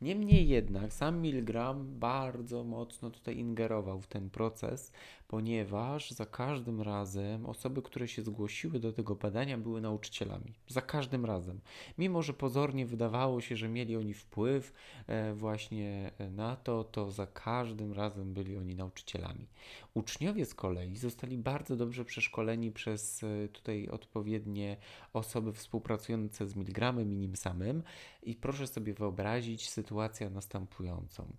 Niemniej 0.00 0.48
jednak 0.48 0.92
sam 0.92 1.20
Milgram 1.20 1.98
bardzo 1.98 2.64
mocno 2.64 3.10
tutaj 3.10 3.38
ingerował 3.38 4.00
w 4.00 4.06
ten 4.06 4.30
proces, 4.30 4.92
ponieważ 5.28 6.10
za 6.10 6.26
każdym 6.26 6.82
razem 6.82 7.46
osoby, 7.46 7.82
które 7.82 8.08
się 8.08 8.22
zgłosiły 8.22 8.78
do 8.78 8.92
tego 8.92 9.14
badania, 9.14 9.58
były 9.58 9.80
nauczycielami. 9.80 10.54
Za 10.68 10.80
każdym 10.80 11.24
razem. 11.24 11.60
Mimo, 11.98 12.22
że 12.22 12.32
pozornie 12.32 12.86
wydawało 12.86 13.40
się, 13.40 13.56
że 13.56 13.68
mieli 13.68 13.96
oni 13.96 14.14
wpływ 14.14 14.72
e, 15.06 15.34
właśnie 15.34 16.10
na 16.30 16.56
to, 16.56 16.84
to 16.84 17.10
za 17.10 17.26
każdym 17.26 17.92
razem 17.92 18.34
byli 18.34 18.56
oni 18.56 18.74
nauczycielami. 18.74 19.46
Uczniowie 19.94 20.46
z 20.46 20.54
kolei 20.54 20.96
zostali 20.96 21.38
bardzo 21.38 21.76
dobrze 21.76 22.04
przeszkoleni 22.04 22.72
przez 22.72 23.22
e, 23.22 23.48
tutaj 23.48 23.88
odpowiednie 23.88 24.76
osoby 25.12 25.52
współpracujące 25.52 26.48
z 26.48 26.56
Milgramem 26.56 27.12
i 27.12 27.16
nim 27.16 27.36
samym 27.36 27.82
i 28.22 28.34
proszę 28.34 28.66
sobie 28.66 28.94
wyobrazić 28.94 29.70
sytuację 29.70 30.30
następującą. 30.30 31.32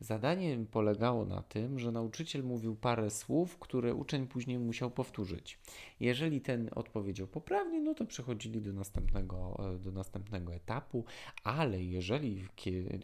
Zadanie 0.00 0.58
polegało 0.70 1.24
na 1.24 1.42
tym, 1.42 1.78
że 1.78 1.92
nauczyciel 1.92 2.44
mówił 2.44 2.76
parę 2.76 3.10
słów, 3.10 3.58
które 3.58 3.94
uczeń 3.94 4.26
później 4.26 4.58
musiał 4.58 4.90
powtórzyć. 4.90 5.58
Jeżeli 6.00 6.40
ten 6.40 6.70
odpowiedział 6.74 7.26
poprawnie, 7.26 7.80
no 7.80 7.94
to 7.94 8.04
przechodzili 8.04 8.60
do 8.60 8.72
następnego, 8.72 9.56
e, 9.74 9.78
do 9.78 9.92
następnego 9.92 10.54
etapu, 10.54 11.04
ale 11.44 11.82
jeżeli 11.82 12.44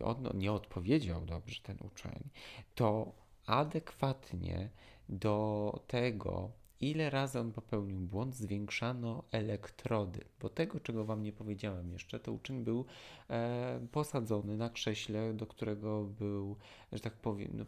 on 0.04 0.28
nie 0.34 0.52
odpowiedział 0.52 1.24
dobrze 1.24 1.62
ten 1.62 1.76
uczeń, 1.80 2.28
to 2.74 3.21
adekwatnie 3.46 4.70
do 5.08 5.80
tego, 5.86 6.50
ile 6.82 7.10
razy 7.10 7.40
on 7.40 7.52
popełnił 7.52 8.00
błąd, 8.00 8.36
zwiększano 8.36 9.24
elektrody. 9.32 10.20
Bo 10.40 10.48
tego, 10.48 10.80
czego 10.80 11.04
Wam 11.04 11.22
nie 11.22 11.32
powiedziałem 11.32 11.92
jeszcze, 11.92 12.20
to 12.20 12.32
uczeń 12.32 12.64
był 12.64 12.84
e, 13.30 13.80
posadzony 13.92 14.56
na 14.56 14.70
krześle, 14.70 15.34
do 15.34 15.46
którego 15.46 16.04
był, 16.04 16.56
że 16.92 17.00
tak 17.00 17.12
powiem, 17.12 17.50
no, 17.54 17.64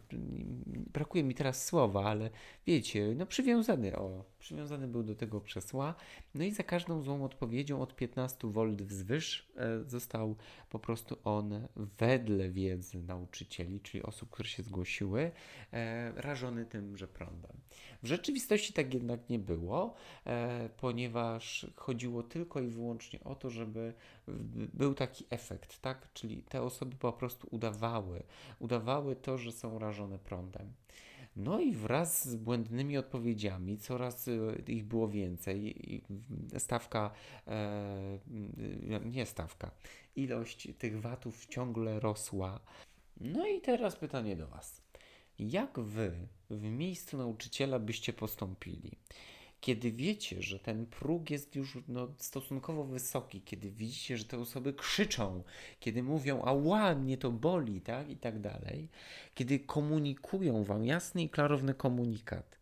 brakuje 0.93 1.23
mi 1.23 1.35
teraz 1.35 1.65
słowa, 1.65 2.03
ale 2.03 2.29
wiecie, 2.67 3.13
no 3.17 3.25
przywiązany, 3.25 3.95
o, 3.95 4.23
przywiązany 4.45 4.87
był 4.87 5.03
do 5.03 5.15
tego 5.15 5.41
krzesła. 5.41 5.95
No 6.35 6.43
i 6.43 6.51
za 6.51 6.63
każdą 6.63 7.01
złą 7.01 7.23
odpowiedzią 7.23 7.81
od 7.81 7.95
15 7.95 8.47
V 8.47 8.75
wzwyż 8.75 9.51
e, 9.57 9.83
został 9.83 10.35
po 10.69 10.79
prostu 10.79 11.17
on 11.23 11.67
wedle 11.97 12.49
wiedzy 12.49 13.03
nauczycieli, 13.03 13.79
czyli 13.81 14.03
osób, 14.03 14.29
które 14.29 14.49
się 14.49 14.63
zgłosiły, 14.63 15.31
e, 15.73 16.11
rażony 16.21 16.65
tymże 16.65 17.07
prądem. 17.07 17.51
W 18.03 18.07
rzeczywistości 18.07 18.73
tak 18.73 18.93
jednak 18.93 19.29
nie 19.29 19.39
było, 19.39 19.95
e, 20.25 20.69
ponieważ 20.77 21.67
chodziło 21.75 22.23
tylko 22.23 22.61
i 22.61 22.67
wyłącznie 22.67 23.23
o 23.23 23.35
to, 23.35 23.49
żeby 23.49 23.93
był 24.73 24.93
taki 24.93 25.25
efekt, 25.29 25.81
tak? 25.81 26.13
Czyli 26.13 26.43
te 26.43 26.61
osoby 26.61 26.95
po 26.95 27.13
prostu 27.13 27.47
udawały, 27.51 28.23
udawały 28.59 29.15
to, 29.15 29.37
że 29.37 29.51
są 29.51 29.79
rażone 29.79 30.19
prądem. 30.19 30.73
No 31.35 31.59
i 31.59 31.73
wraz 31.73 32.27
z 32.29 32.35
błędnymi 32.35 32.97
odpowiedziami, 32.97 33.77
coraz 33.77 34.27
e, 34.27 34.31
ich 34.67 34.83
było 34.83 35.07
więcej, 35.07 35.75
stawka, 36.57 37.11
e, 37.47 38.19
nie 39.05 39.25
stawka, 39.25 39.71
ilość 40.15 40.67
tych 40.77 41.01
watów 41.01 41.45
ciągle 41.45 41.99
rosła. 41.99 42.59
No 43.21 43.47
i 43.47 43.61
teraz 43.61 43.95
pytanie 43.95 44.35
do 44.35 44.47
Was. 44.47 44.81
Jak 45.39 45.79
Wy 45.79 46.27
w 46.49 46.61
miejscu 46.61 47.17
nauczyciela 47.17 47.79
byście 47.79 48.13
postąpili? 48.13 48.91
Kiedy 49.65 49.91
wiecie, 49.91 50.41
że 50.41 50.59
ten 50.59 50.85
próg 50.85 51.29
jest 51.29 51.55
już 51.55 51.77
no, 51.87 52.07
stosunkowo 52.17 52.83
wysoki, 52.83 53.41
kiedy 53.41 53.71
widzicie, 53.71 54.17
że 54.17 54.25
te 54.25 54.37
osoby 54.37 54.73
krzyczą, 54.73 55.43
kiedy 55.79 56.03
mówią, 56.03 56.41
ała, 56.41 56.95
mnie 56.95 57.17
to 57.17 57.31
boli, 57.31 57.81
tak, 57.81 58.09
i 58.09 58.17
tak 58.17 58.39
dalej, 58.39 58.89
kiedy 59.35 59.59
komunikują 59.59 60.63
Wam 60.63 60.85
jasny 60.85 61.23
i 61.23 61.29
klarowny 61.29 61.73
komunikat, 61.73 62.59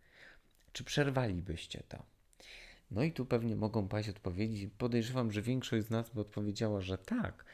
czy 0.73 0.83
przerwalibyście 0.83 1.83
to? 1.87 2.03
No 2.91 3.03
i 3.03 3.11
tu 3.11 3.25
pewnie 3.25 3.55
mogą 3.55 3.87
paść 3.87 4.09
odpowiedzi. 4.09 4.67
Podejrzewam, 4.67 5.31
że 5.31 5.41
większość 5.41 5.87
z 5.87 5.89
nas 5.89 6.09
by 6.09 6.21
odpowiedziała, 6.21 6.81
że 6.81 6.97
tak, 6.97 7.45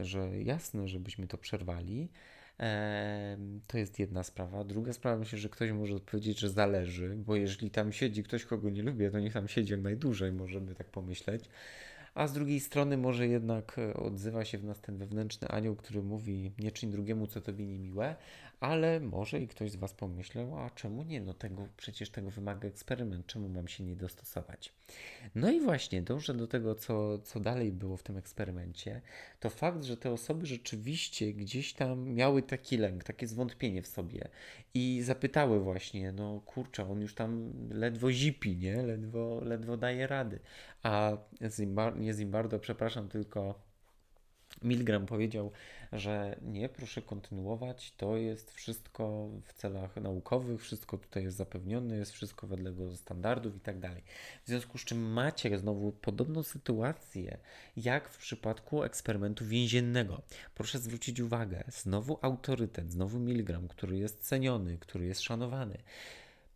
że 0.00 0.42
jasne, 0.42 0.88
żebyśmy 0.88 1.26
to 1.26 1.38
przerwali, 1.38 2.08
to 3.66 3.78
jest 3.78 3.98
jedna 3.98 4.22
sprawa. 4.22 4.64
Druga 4.64 4.92
sprawa, 4.92 5.18
myślę, 5.18 5.38
że 5.38 5.48
ktoś 5.48 5.70
może 5.70 5.94
odpowiedzieć, 5.94 6.38
że 6.38 6.50
zależy, 6.50 7.16
bo 7.16 7.36
jeżeli 7.36 7.70
tam 7.70 7.92
siedzi 7.92 8.22
ktoś, 8.22 8.44
kogo 8.44 8.70
nie 8.70 8.82
lubię, 8.82 9.10
to 9.10 9.20
niech 9.20 9.32
tam 9.32 9.48
siedzi 9.48 9.72
jak 9.72 9.82
najdłużej, 9.82 10.32
możemy 10.32 10.74
tak 10.74 10.86
pomyśleć. 10.86 11.44
A 12.14 12.26
z 12.26 12.32
drugiej 12.32 12.60
strony 12.60 12.96
może 12.96 13.26
jednak 13.26 13.78
e, 13.78 13.94
odzywa 13.94 14.44
się 14.44 14.58
w 14.58 14.64
nas 14.64 14.80
ten 14.80 14.98
wewnętrzny 14.98 15.48
anioł, 15.48 15.76
który 15.76 16.02
mówi 16.02 16.52
nie 16.58 16.72
czyń 16.72 16.90
drugiemu, 16.90 17.26
co 17.26 17.40
tobie 17.40 17.66
niemiłe, 17.66 18.16
ale 18.60 19.00
może 19.00 19.40
i 19.40 19.48
ktoś 19.48 19.70
z 19.70 19.76
Was 19.76 19.92
pomyślał, 19.92 20.58
a 20.58 20.70
czemu 20.70 21.02
nie? 21.02 21.20
No 21.20 21.34
tego, 21.34 21.68
przecież 21.76 22.10
tego 22.10 22.30
wymaga 22.30 22.68
eksperyment, 22.68 23.26
czemu 23.26 23.48
mam 23.48 23.68
się 23.68 23.84
nie 23.84 23.96
dostosować? 23.96 24.72
No 25.34 25.50
i 25.50 25.60
właśnie 25.60 26.02
dążę 26.02 26.34
do 26.34 26.46
tego, 26.46 26.74
co, 26.74 27.18
co 27.18 27.40
dalej 27.40 27.72
było 27.72 27.96
w 27.96 28.02
tym 28.02 28.16
eksperymencie, 28.16 29.00
to 29.40 29.50
fakt, 29.50 29.84
że 29.84 29.96
te 29.96 30.10
osoby 30.10 30.46
rzeczywiście 30.46 31.32
gdzieś 31.32 31.72
tam 31.72 32.08
miały 32.08 32.42
taki 32.42 32.76
lęk, 32.76 33.04
takie 33.04 33.26
zwątpienie 33.26 33.82
w 33.82 33.86
sobie 33.86 34.28
i 34.74 35.02
zapytały 35.02 35.60
właśnie, 35.60 36.12
no 36.12 36.40
kurczę, 36.46 36.90
on 36.90 37.00
już 37.00 37.14
tam 37.14 37.52
ledwo 37.70 38.12
zipi, 38.12 38.56
nie? 38.56 38.82
Ledwo, 38.82 39.40
ledwo 39.44 39.76
daje 39.76 40.06
rady. 40.06 40.38
A 40.82 41.16
Zimbar 41.50 41.96
nie 41.98 42.12
Zimbardo, 42.14 42.58
przepraszam, 42.58 43.08
tylko 43.08 43.67
Milgram 44.62 45.06
powiedział, 45.06 45.52
że 45.92 46.36
nie, 46.42 46.68
proszę 46.68 47.02
kontynuować, 47.02 47.92
to 47.96 48.16
jest 48.16 48.50
wszystko 48.50 49.28
w 49.44 49.52
celach 49.52 49.96
naukowych, 49.96 50.62
wszystko 50.62 50.98
tutaj 50.98 51.24
jest 51.24 51.36
zapewnione, 51.36 51.96
jest 51.96 52.12
wszystko 52.12 52.46
wedle 52.46 52.96
standardów 52.96 53.56
i 53.56 53.60
tak 53.60 53.78
dalej. 53.78 54.02
W 54.44 54.48
związku 54.48 54.78
z 54.78 54.84
czym 54.84 55.12
macie 55.12 55.58
znowu 55.58 55.92
podobną 55.92 56.42
sytuację, 56.42 57.38
jak 57.76 58.08
w 58.08 58.18
przypadku 58.18 58.82
eksperymentu 58.82 59.46
więziennego. 59.46 60.22
Proszę 60.54 60.78
zwrócić 60.78 61.20
uwagę, 61.20 61.64
znowu 61.68 62.18
autorytet, 62.22 62.92
znowu 62.92 63.18
Milgram, 63.18 63.68
który 63.68 63.98
jest 63.98 64.20
ceniony, 64.20 64.78
który 64.78 65.06
jest 65.06 65.20
szanowany 65.20 65.78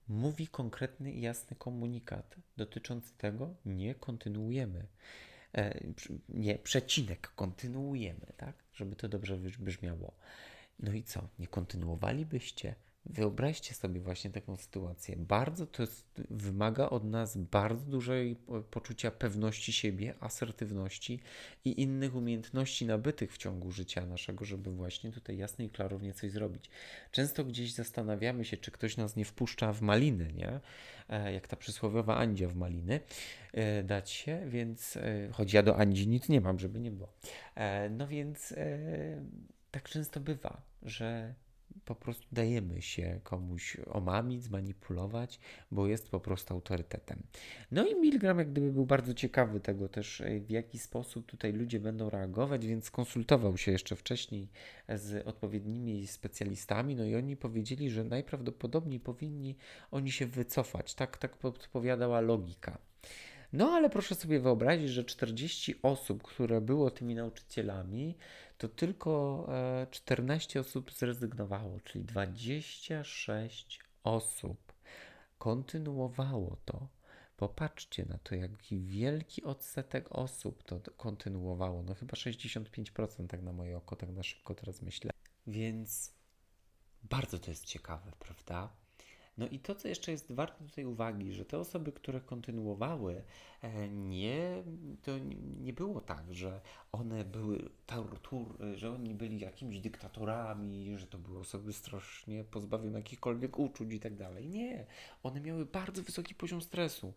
mówi 0.08 0.48
konkretny 0.48 1.12
i 1.12 1.20
jasny 1.20 1.56
komunikat 1.56 2.36
dotyczący 2.56 3.12
tego, 3.18 3.54
nie 3.64 3.94
kontynuujemy. 3.94 4.86
E, 5.54 5.80
nie, 6.28 6.58
przecinek, 6.58 7.32
kontynuujemy, 7.36 8.26
tak? 8.36 8.64
Żeby 8.72 8.96
to 8.96 9.08
dobrze 9.08 9.36
brzmiało. 9.36 10.14
No 10.78 10.92
i 10.92 11.02
co? 11.02 11.28
Nie 11.38 11.46
kontynuowalibyście? 11.46 12.74
Wyobraźcie 13.06 13.74
sobie 13.74 14.00
właśnie 14.00 14.30
taką 14.30 14.56
sytuację. 14.56 15.16
Bardzo 15.16 15.66
to 15.66 15.82
jest, 15.82 16.22
wymaga 16.30 16.90
od 16.90 17.04
nas 17.04 17.36
bardzo 17.36 17.84
dużej 17.84 18.36
poczucia 18.70 19.10
pewności 19.10 19.72
siebie, 19.72 20.14
asertywności 20.20 21.20
i 21.64 21.82
innych 21.82 22.14
umiejętności 22.14 22.86
nabytych 22.86 23.32
w 23.32 23.38
ciągu 23.38 23.72
życia 23.72 24.06
naszego, 24.06 24.44
żeby 24.44 24.70
właśnie 24.70 25.12
tutaj 25.12 25.36
jasno 25.36 25.64
i 25.64 25.70
klarownie 25.70 26.14
coś 26.14 26.30
zrobić. 26.30 26.70
Często 27.10 27.44
gdzieś 27.44 27.72
zastanawiamy 27.72 28.44
się, 28.44 28.56
czy 28.56 28.70
ktoś 28.70 28.96
nas 28.96 29.16
nie 29.16 29.24
wpuszcza 29.24 29.72
w 29.72 29.80
maliny, 29.82 30.32
nie? 30.32 30.60
E, 31.08 31.32
jak 31.32 31.46
ta 31.46 31.56
przysłowiowa 31.56 32.16
Andzia 32.16 32.48
w 32.48 32.56
maliny 32.56 33.00
e, 33.52 33.82
dać 33.82 34.10
się, 34.10 34.42
więc 34.48 34.96
e, 34.96 35.28
choć 35.32 35.52
ja 35.52 35.62
do 35.62 35.76
Andzi 35.76 36.08
nic 36.08 36.28
nie 36.28 36.40
mam, 36.40 36.58
żeby 36.58 36.80
nie 36.80 36.90
było. 36.90 37.12
No 37.90 38.06
więc 38.06 38.54
tak 39.70 39.88
często 39.88 40.20
bywa, 40.20 40.62
że 40.82 41.34
po 41.84 41.94
prostu 41.94 42.26
dajemy 42.32 42.82
się 42.82 43.20
komuś 43.22 43.76
omamić, 43.90 44.42
zmanipulować, 44.42 45.40
bo 45.70 45.86
jest 45.86 46.10
po 46.10 46.20
prostu 46.20 46.54
autorytetem. 46.54 47.22
No 47.70 47.86
i 47.86 47.94
Milgram 47.94 48.38
jak 48.38 48.50
gdyby 48.50 48.72
był 48.72 48.86
bardzo 48.86 49.14
ciekawy 49.14 49.60
tego 49.60 49.88
też, 49.88 50.20
e, 50.20 50.40
w 50.40 50.50
jaki 50.50 50.78
sposób 50.78 51.26
tutaj 51.26 51.52
ludzie 51.52 51.80
będą 51.80 52.10
reagować, 52.10 52.66
więc 52.66 52.90
konsultował 52.90 53.56
się 53.56 53.72
jeszcze 53.72 53.96
wcześniej 53.96 54.48
z 54.88 55.26
odpowiednimi 55.26 56.06
specjalistami, 56.06 56.96
no 56.96 57.04
i 57.04 57.14
oni 57.14 57.36
powiedzieli, 57.36 57.90
że 57.90 58.04
najprawdopodobniej 58.04 59.00
powinni 59.00 59.56
oni 59.90 60.12
się 60.12 60.26
wycofać. 60.26 60.94
Tak, 60.94 61.18
tak 61.18 61.36
podpowiadała 61.36 62.20
logika. 62.20 62.78
No 63.52 63.70
ale 63.70 63.90
proszę 63.90 64.14
sobie 64.14 64.40
wyobrazić, 64.40 64.90
że 64.90 65.04
40 65.04 65.74
osób, 65.82 66.22
które 66.22 66.60
było 66.60 66.90
tymi 66.90 67.14
nauczycielami, 67.14 68.16
to 68.62 68.68
tylko 68.68 69.46
14 69.90 70.58
e, 70.58 70.62
osób 70.62 70.92
zrezygnowało, 70.92 71.80
czyli 71.80 72.04
26 72.04 73.80
osób 74.04 74.72
kontynuowało 75.38 76.56
to. 76.64 76.88
Popatrzcie 77.36 78.04
na 78.04 78.18
to, 78.18 78.34
jaki 78.34 78.80
wielki 78.80 79.44
odsetek 79.44 80.06
osób 80.10 80.62
to 80.62 80.80
kontynuowało. 80.96 81.82
No 81.82 81.94
chyba 81.94 82.12
65% 82.12 83.26
tak 83.26 83.42
na 83.42 83.52
moje 83.52 83.76
oko, 83.76 83.96
tak 83.96 84.10
na 84.10 84.22
szybko 84.22 84.54
teraz 84.54 84.82
myślę. 84.82 85.10
Więc 85.46 86.14
bardzo 87.02 87.38
to 87.38 87.50
jest 87.50 87.64
ciekawe, 87.64 88.12
prawda? 88.18 88.72
No 89.38 89.48
i 89.48 89.58
to, 89.58 89.74
co 89.74 89.88
jeszcze 89.88 90.12
jest 90.12 90.32
warte 90.32 90.64
tutaj 90.64 90.84
uwagi, 90.84 91.32
że 91.32 91.44
te 91.44 91.58
osoby, 91.58 91.92
które 91.92 92.20
kontynuowały, 92.20 93.22
e, 93.62 93.88
nie, 93.88 94.62
to 95.02 95.12
nie 95.60 95.72
było 95.72 96.00
tak, 96.00 96.34
że 96.34 96.60
one 96.92 97.24
były 97.24 97.70
tortur, 97.86 98.58
że 98.74 98.92
oni 98.92 99.14
byli 99.14 99.40
jakimiś 99.40 99.80
dyktatorami, 99.80 100.98
że 100.98 101.06
to 101.06 101.18
były 101.18 101.38
osoby 101.38 101.72
strasznie 101.72 102.44
pozbawione 102.44 102.98
jakichkolwiek 102.98 103.58
uczuć 103.58 103.92
i 103.92 104.00
tak 104.00 104.16
dalej. 104.16 104.48
Nie, 104.48 104.86
one 105.22 105.40
miały 105.40 105.66
bardzo 105.66 106.02
wysoki 106.02 106.34
poziom 106.34 106.62
stresu 106.62 107.12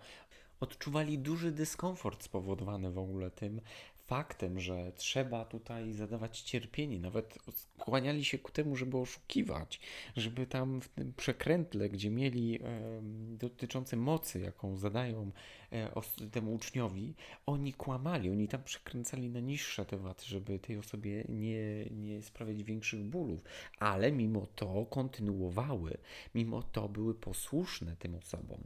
odczuwali 0.60 1.20
duży 1.20 1.52
dyskomfort 1.52 2.24
spowodowany 2.24 2.91
w 2.91 2.98
ogóle 2.98 3.32
tym 3.32 3.62
faktem, 4.08 4.60
że 4.60 4.91
trzeba 4.96 5.46
tutaj 5.46 5.94
zadawać 5.94 6.41
cierpienie, 6.41 7.00
nawet 7.00 7.38
skłaniali 7.52 8.26
się 8.26 8.38
ku 8.38 8.52
temu, 8.52 8.76
żeby 8.76 8.98
oszukiwać, 8.98 9.80
żeby 10.15 10.48
tam 10.48 10.82
w 10.82 10.88
tym 10.89 11.13
przekrętle, 11.13 11.89
gdzie 11.89 12.10
mieli 12.10 12.60
e, 12.63 13.02
dotyczące 13.38 13.98
mocy, 13.98 14.39
jaką 14.39 14.78
zadają 14.78 15.32
e, 15.74 15.94
os, 15.94 16.15
temu 16.32 16.54
uczniowi, 16.54 17.13
oni 17.46 17.74
kłamali, 17.74 18.30
oni 18.30 18.48
tam 18.48 18.63
przekręcali 18.63 19.30
na 19.30 19.39
niższe 19.39 19.86
tematy, 19.86 20.26
żeby 20.26 20.60
tej 20.60 20.78
osobie 20.78 21.26
nie, 21.30 21.86
nie 21.91 22.22
sprawiać 22.22 22.63
większych 22.63 23.04
bólów, 23.04 23.44
ale 23.80 24.12
mimo 24.12 24.48
to 24.56 24.86
kontynuowały, 24.86 25.98
mimo 26.36 26.63
to 26.63 26.89
były 26.89 27.15
posłuszne 27.15 27.96
tym 27.96 28.15
osobom. 28.15 28.60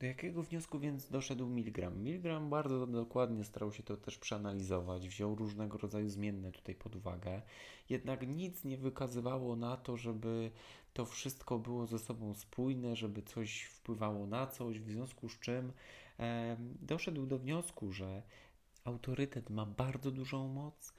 Do 0.00 0.06
jakiego 0.06 0.42
wniosku 0.42 0.78
więc 0.78 1.10
doszedł 1.10 1.46
Milgram? 1.46 2.02
Milgram 2.02 2.50
bardzo 2.50 2.86
dokładnie 2.86 3.44
starał 3.44 3.72
się 3.72 3.82
to 3.82 3.96
też 3.96 4.18
przeanalizować, 4.18 5.08
wziął 5.08 5.34
różnego 5.34 5.78
rodzaju 5.78 6.08
zmienne 6.08 6.52
tutaj 6.52 6.74
pod 6.74 6.96
uwagę, 6.96 7.42
jednak 7.90 8.28
nic 8.28 8.64
nie 8.64 8.78
wykazywało 8.78 9.56
na 9.56 9.76
to, 9.76 9.96
żeby 9.96 10.50
to 10.92 11.06
wszystko 11.06 11.58
było 11.58 11.86
ze 11.86 11.98
sobą 11.98 12.34
spójne, 12.34 12.96
żeby 12.96 13.22
coś 13.22 13.62
wpływało 13.62 14.26
na 14.26 14.46
coś, 14.46 14.80
w 14.80 14.90
związku 14.90 15.28
z 15.28 15.40
czym 15.40 15.72
e, 16.18 16.56
doszedł 16.82 17.26
do 17.26 17.38
wniosku, 17.38 17.92
że 17.92 18.22
autorytet 18.84 19.50
ma 19.50 19.66
bardzo 19.66 20.10
dużą 20.10 20.48
moc, 20.48 20.92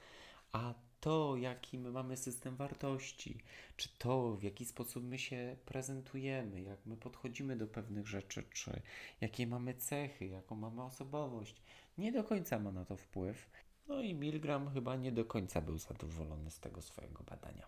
a 0.52 0.74
to, 1.00 1.36
jaki 1.36 1.78
my 1.78 1.90
mamy 1.90 2.16
system 2.16 2.56
wartości, 2.56 3.38
czy 3.76 3.88
to, 3.98 4.36
w 4.36 4.42
jaki 4.42 4.64
sposób 4.64 5.04
my 5.04 5.18
się 5.18 5.56
prezentujemy, 5.64 6.62
jak 6.62 6.86
my 6.86 6.96
podchodzimy 6.96 7.56
do 7.56 7.66
pewnych 7.66 8.06
rzeczy, 8.06 8.44
czy 8.52 8.82
jakie 9.20 9.46
mamy 9.46 9.74
cechy, 9.74 10.26
jaką 10.26 10.56
mamy 10.56 10.82
osobowość, 10.82 11.62
nie 11.98 12.12
do 12.12 12.24
końca 12.24 12.58
ma 12.58 12.72
na 12.72 12.84
to 12.84 12.96
wpływ. 12.96 13.50
No 13.88 14.02
i 14.02 14.14
Milgram 14.14 14.70
chyba 14.70 14.96
nie 14.96 15.12
do 15.12 15.24
końca 15.24 15.60
był 15.60 15.78
zadowolony 15.78 16.50
z 16.50 16.60
tego 16.60 16.82
swojego 16.82 17.24
badania. 17.24 17.66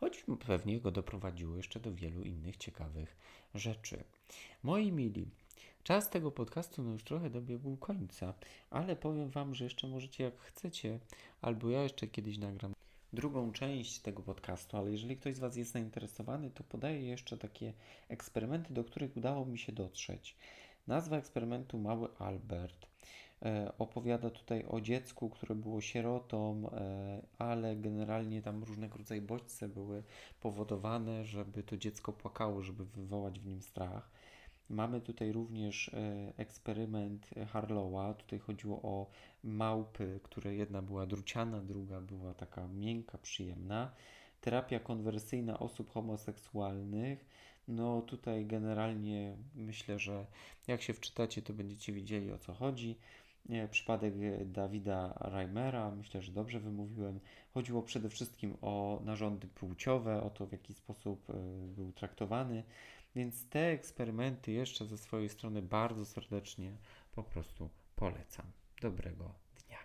Choć 0.00 0.24
pewnie 0.46 0.80
go 0.80 0.90
doprowadziło 0.90 1.56
jeszcze 1.56 1.80
do 1.80 1.94
wielu 1.94 2.22
innych 2.22 2.56
ciekawych 2.56 3.16
rzeczy. 3.54 4.04
Moi 4.62 4.92
mili, 4.92 5.30
Czas 5.82 6.10
tego 6.10 6.30
podcastu 6.30 6.82
no 6.82 6.92
już 6.92 7.04
trochę 7.04 7.30
dobiegł 7.30 7.76
końca, 7.76 8.34
ale 8.70 8.96
powiem 8.96 9.30
Wam, 9.30 9.54
że 9.54 9.64
jeszcze 9.64 9.88
możecie 9.88 10.24
jak 10.24 10.40
chcecie, 10.40 10.98
albo 11.40 11.70
ja 11.70 11.82
jeszcze 11.82 12.06
kiedyś 12.06 12.38
nagram 12.38 12.72
drugą 13.12 13.52
część 13.52 13.98
tego 13.98 14.22
podcastu, 14.22 14.76
ale 14.76 14.90
jeżeli 14.90 15.16
ktoś 15.16 15.34
z 15.34 15.38
Was 15.38 15.56
jest 15.56 15.72
zainteresowany, 15.72 16.50
to 16.50 16.64
podaję 16.64 17.02
jeszcze 17.02 17.38
takie 17.38 17.72
eksperymenty, 18.08 18.74
do 18.74 18.84
których 18.84 19.16
udało 19.16 19.46
mi 19.46 19.58
się 19.58 19.72
dotrzeć. 19.72 20.36
Nazwa 20.86 21.16
eksperymentu 21.16 21.78
Mały 21.78 22.08
Albert. 22.18 22.86
E, 23.42 23.72
opowiada 23.78 24.30
tutaj 24.30 24.64
o 24.68 24.80
dziecku, 24.80 25.30
które 25.30 25.54
było 25.54 25.80
sierotą, 25.80 26.70
e, 26.72 27.22
ale 27.38 27.76
generalnie 27.76 28.42
tam 28.42 28.64
różnego 28.64 28.98
rodzaju 28.98 29.22
bodźce 29.22 29.68
były 29.68 30.02
powodowane, 30.40 31.24
żeby 31.24 31.62
to 31.62 31.76
dziecko 31.76 32.12
płakało, 32.12 32.62
żeby 32.62 32.84
wywołać 32.84 33.40
w 33.40 33.46
nim 33.46 33.62
strach. 33.62 34.10
Mamy 34.70 35.00
tutaj 35.00 35.32
również 35.32 35.88
e, 35.88 36.32
eksperyment 36.36 37.30
Harlowa. 37.52 38.14
Tutaj 38.14 38.38
chodziło 38.38 38.82
o 38.82 39.10
małpy, 39.44 40.20
które 40.22 40.54
jedna 40.54 40.82
była 40.82 41.06
druciana, 41.06 41.60
druga 41.60 42.00
była 42.00 42.34
taka 42.34 42.68
miękka, 42.68 43.18
przyjemna. 43.18 43.92
Terapia 44.40 44.80
konwersyjna 44.80 45.58
osób 45.58 45.90
homoseksualnych. 45.90 47.24
No 47.68 48.02
tutaj 48.02 48.46
generalnie 48.46 49.36
myślę, 49.54 49.98
że 49.98 50.26
jak 50.68 50.82
się 50.82 50.92
wczytacie, 50.92 51.42
to 51.42 51.52
będziecie 51.52 51.92
wiedzieli 51.92 52.32
o 52.32 52.38
co 52.38 52.54
chodzi. 52.54 52.98
Przypadek 53.70 54.14
Dawida 54.44 55.18
Reimera, 55.20 55.90
myślę, 55.90 56.22
że 56.22 56.32
dobrze 56.32 56.60
wymówiłem. 56.60 57.20
Chodziło 57.54 57.82
przede 57.82 58.08
wszystkim 58.08 58.56
o 58.62 59.00
narządy 59.04 59.48
płciowe, 59.48 60.22
o 60.22 60.30
to 60.30 60.46
w 60.46 60.52
jaki 60.52 60.74
sposób 60.74 61.30
e, 61.30 61.34
był 61.66 61.92
traktowany. 61.92 62.62
Więc 63.18 63.48
te 63.48 63.60
eksperymenty 63.60 64.52
jeszcze 64.52 64.86
ze 64.86 64.98
swojej 64.98 65.28
strony 65.28 65.62
bardzo 65.62 66.04
serdecznie 66.04 66.76
po 67.12 67.22
prostu 67.22 67.70
polecam. 67.96 68.46
Dobrego 68.82 69.34
dnia. 69.56 69.78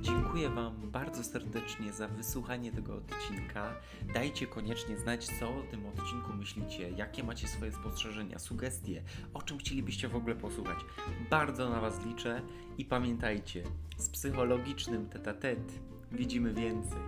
Dziękuję 0.00 0.50
Wam 0.50 0.90
bardzo 0.90 1.24
serdecznie 1.24 1.92
za 1.92 2.08
wysłuchanie 2.08 2.72
tego 2.72 2.94
odcinka. 2.94 3.80
Dajcie 4.14 4.46
koniecznie 4.46 4.98
znać, 4.98 5.26
co 5.40 5.48
o 5.48 5.62
tym 5.62 5.86
odcinku 5.86 6.32
myślicie, 6.32 6.90
jakie 6.90 7.24
macie 7.24 7.48
swoje 7.48 7.72
spostrzeżenia, 7.72 8.38
sugestie, 8.38 9.02
o 9.34 9.42
czym 9.42 9.58
chcielibyście 9.58 10.08
w 10.08 10.16
ogóle 10.16 10.34
posłuchać. 10.34 10.78
Bardzo 11.30 11.70
na 11.70 11.80
Was 11.80 12.06
liczę 12.06 12.42
i 12.78 12.84
pamiętajcie, 12.84 13.62
z 13.98 14.08
psychologicznym 14.08 15.08
tete-a-tete 15.08 15.94
widzimy 16.14 16.52
więcej. 16.54 16.98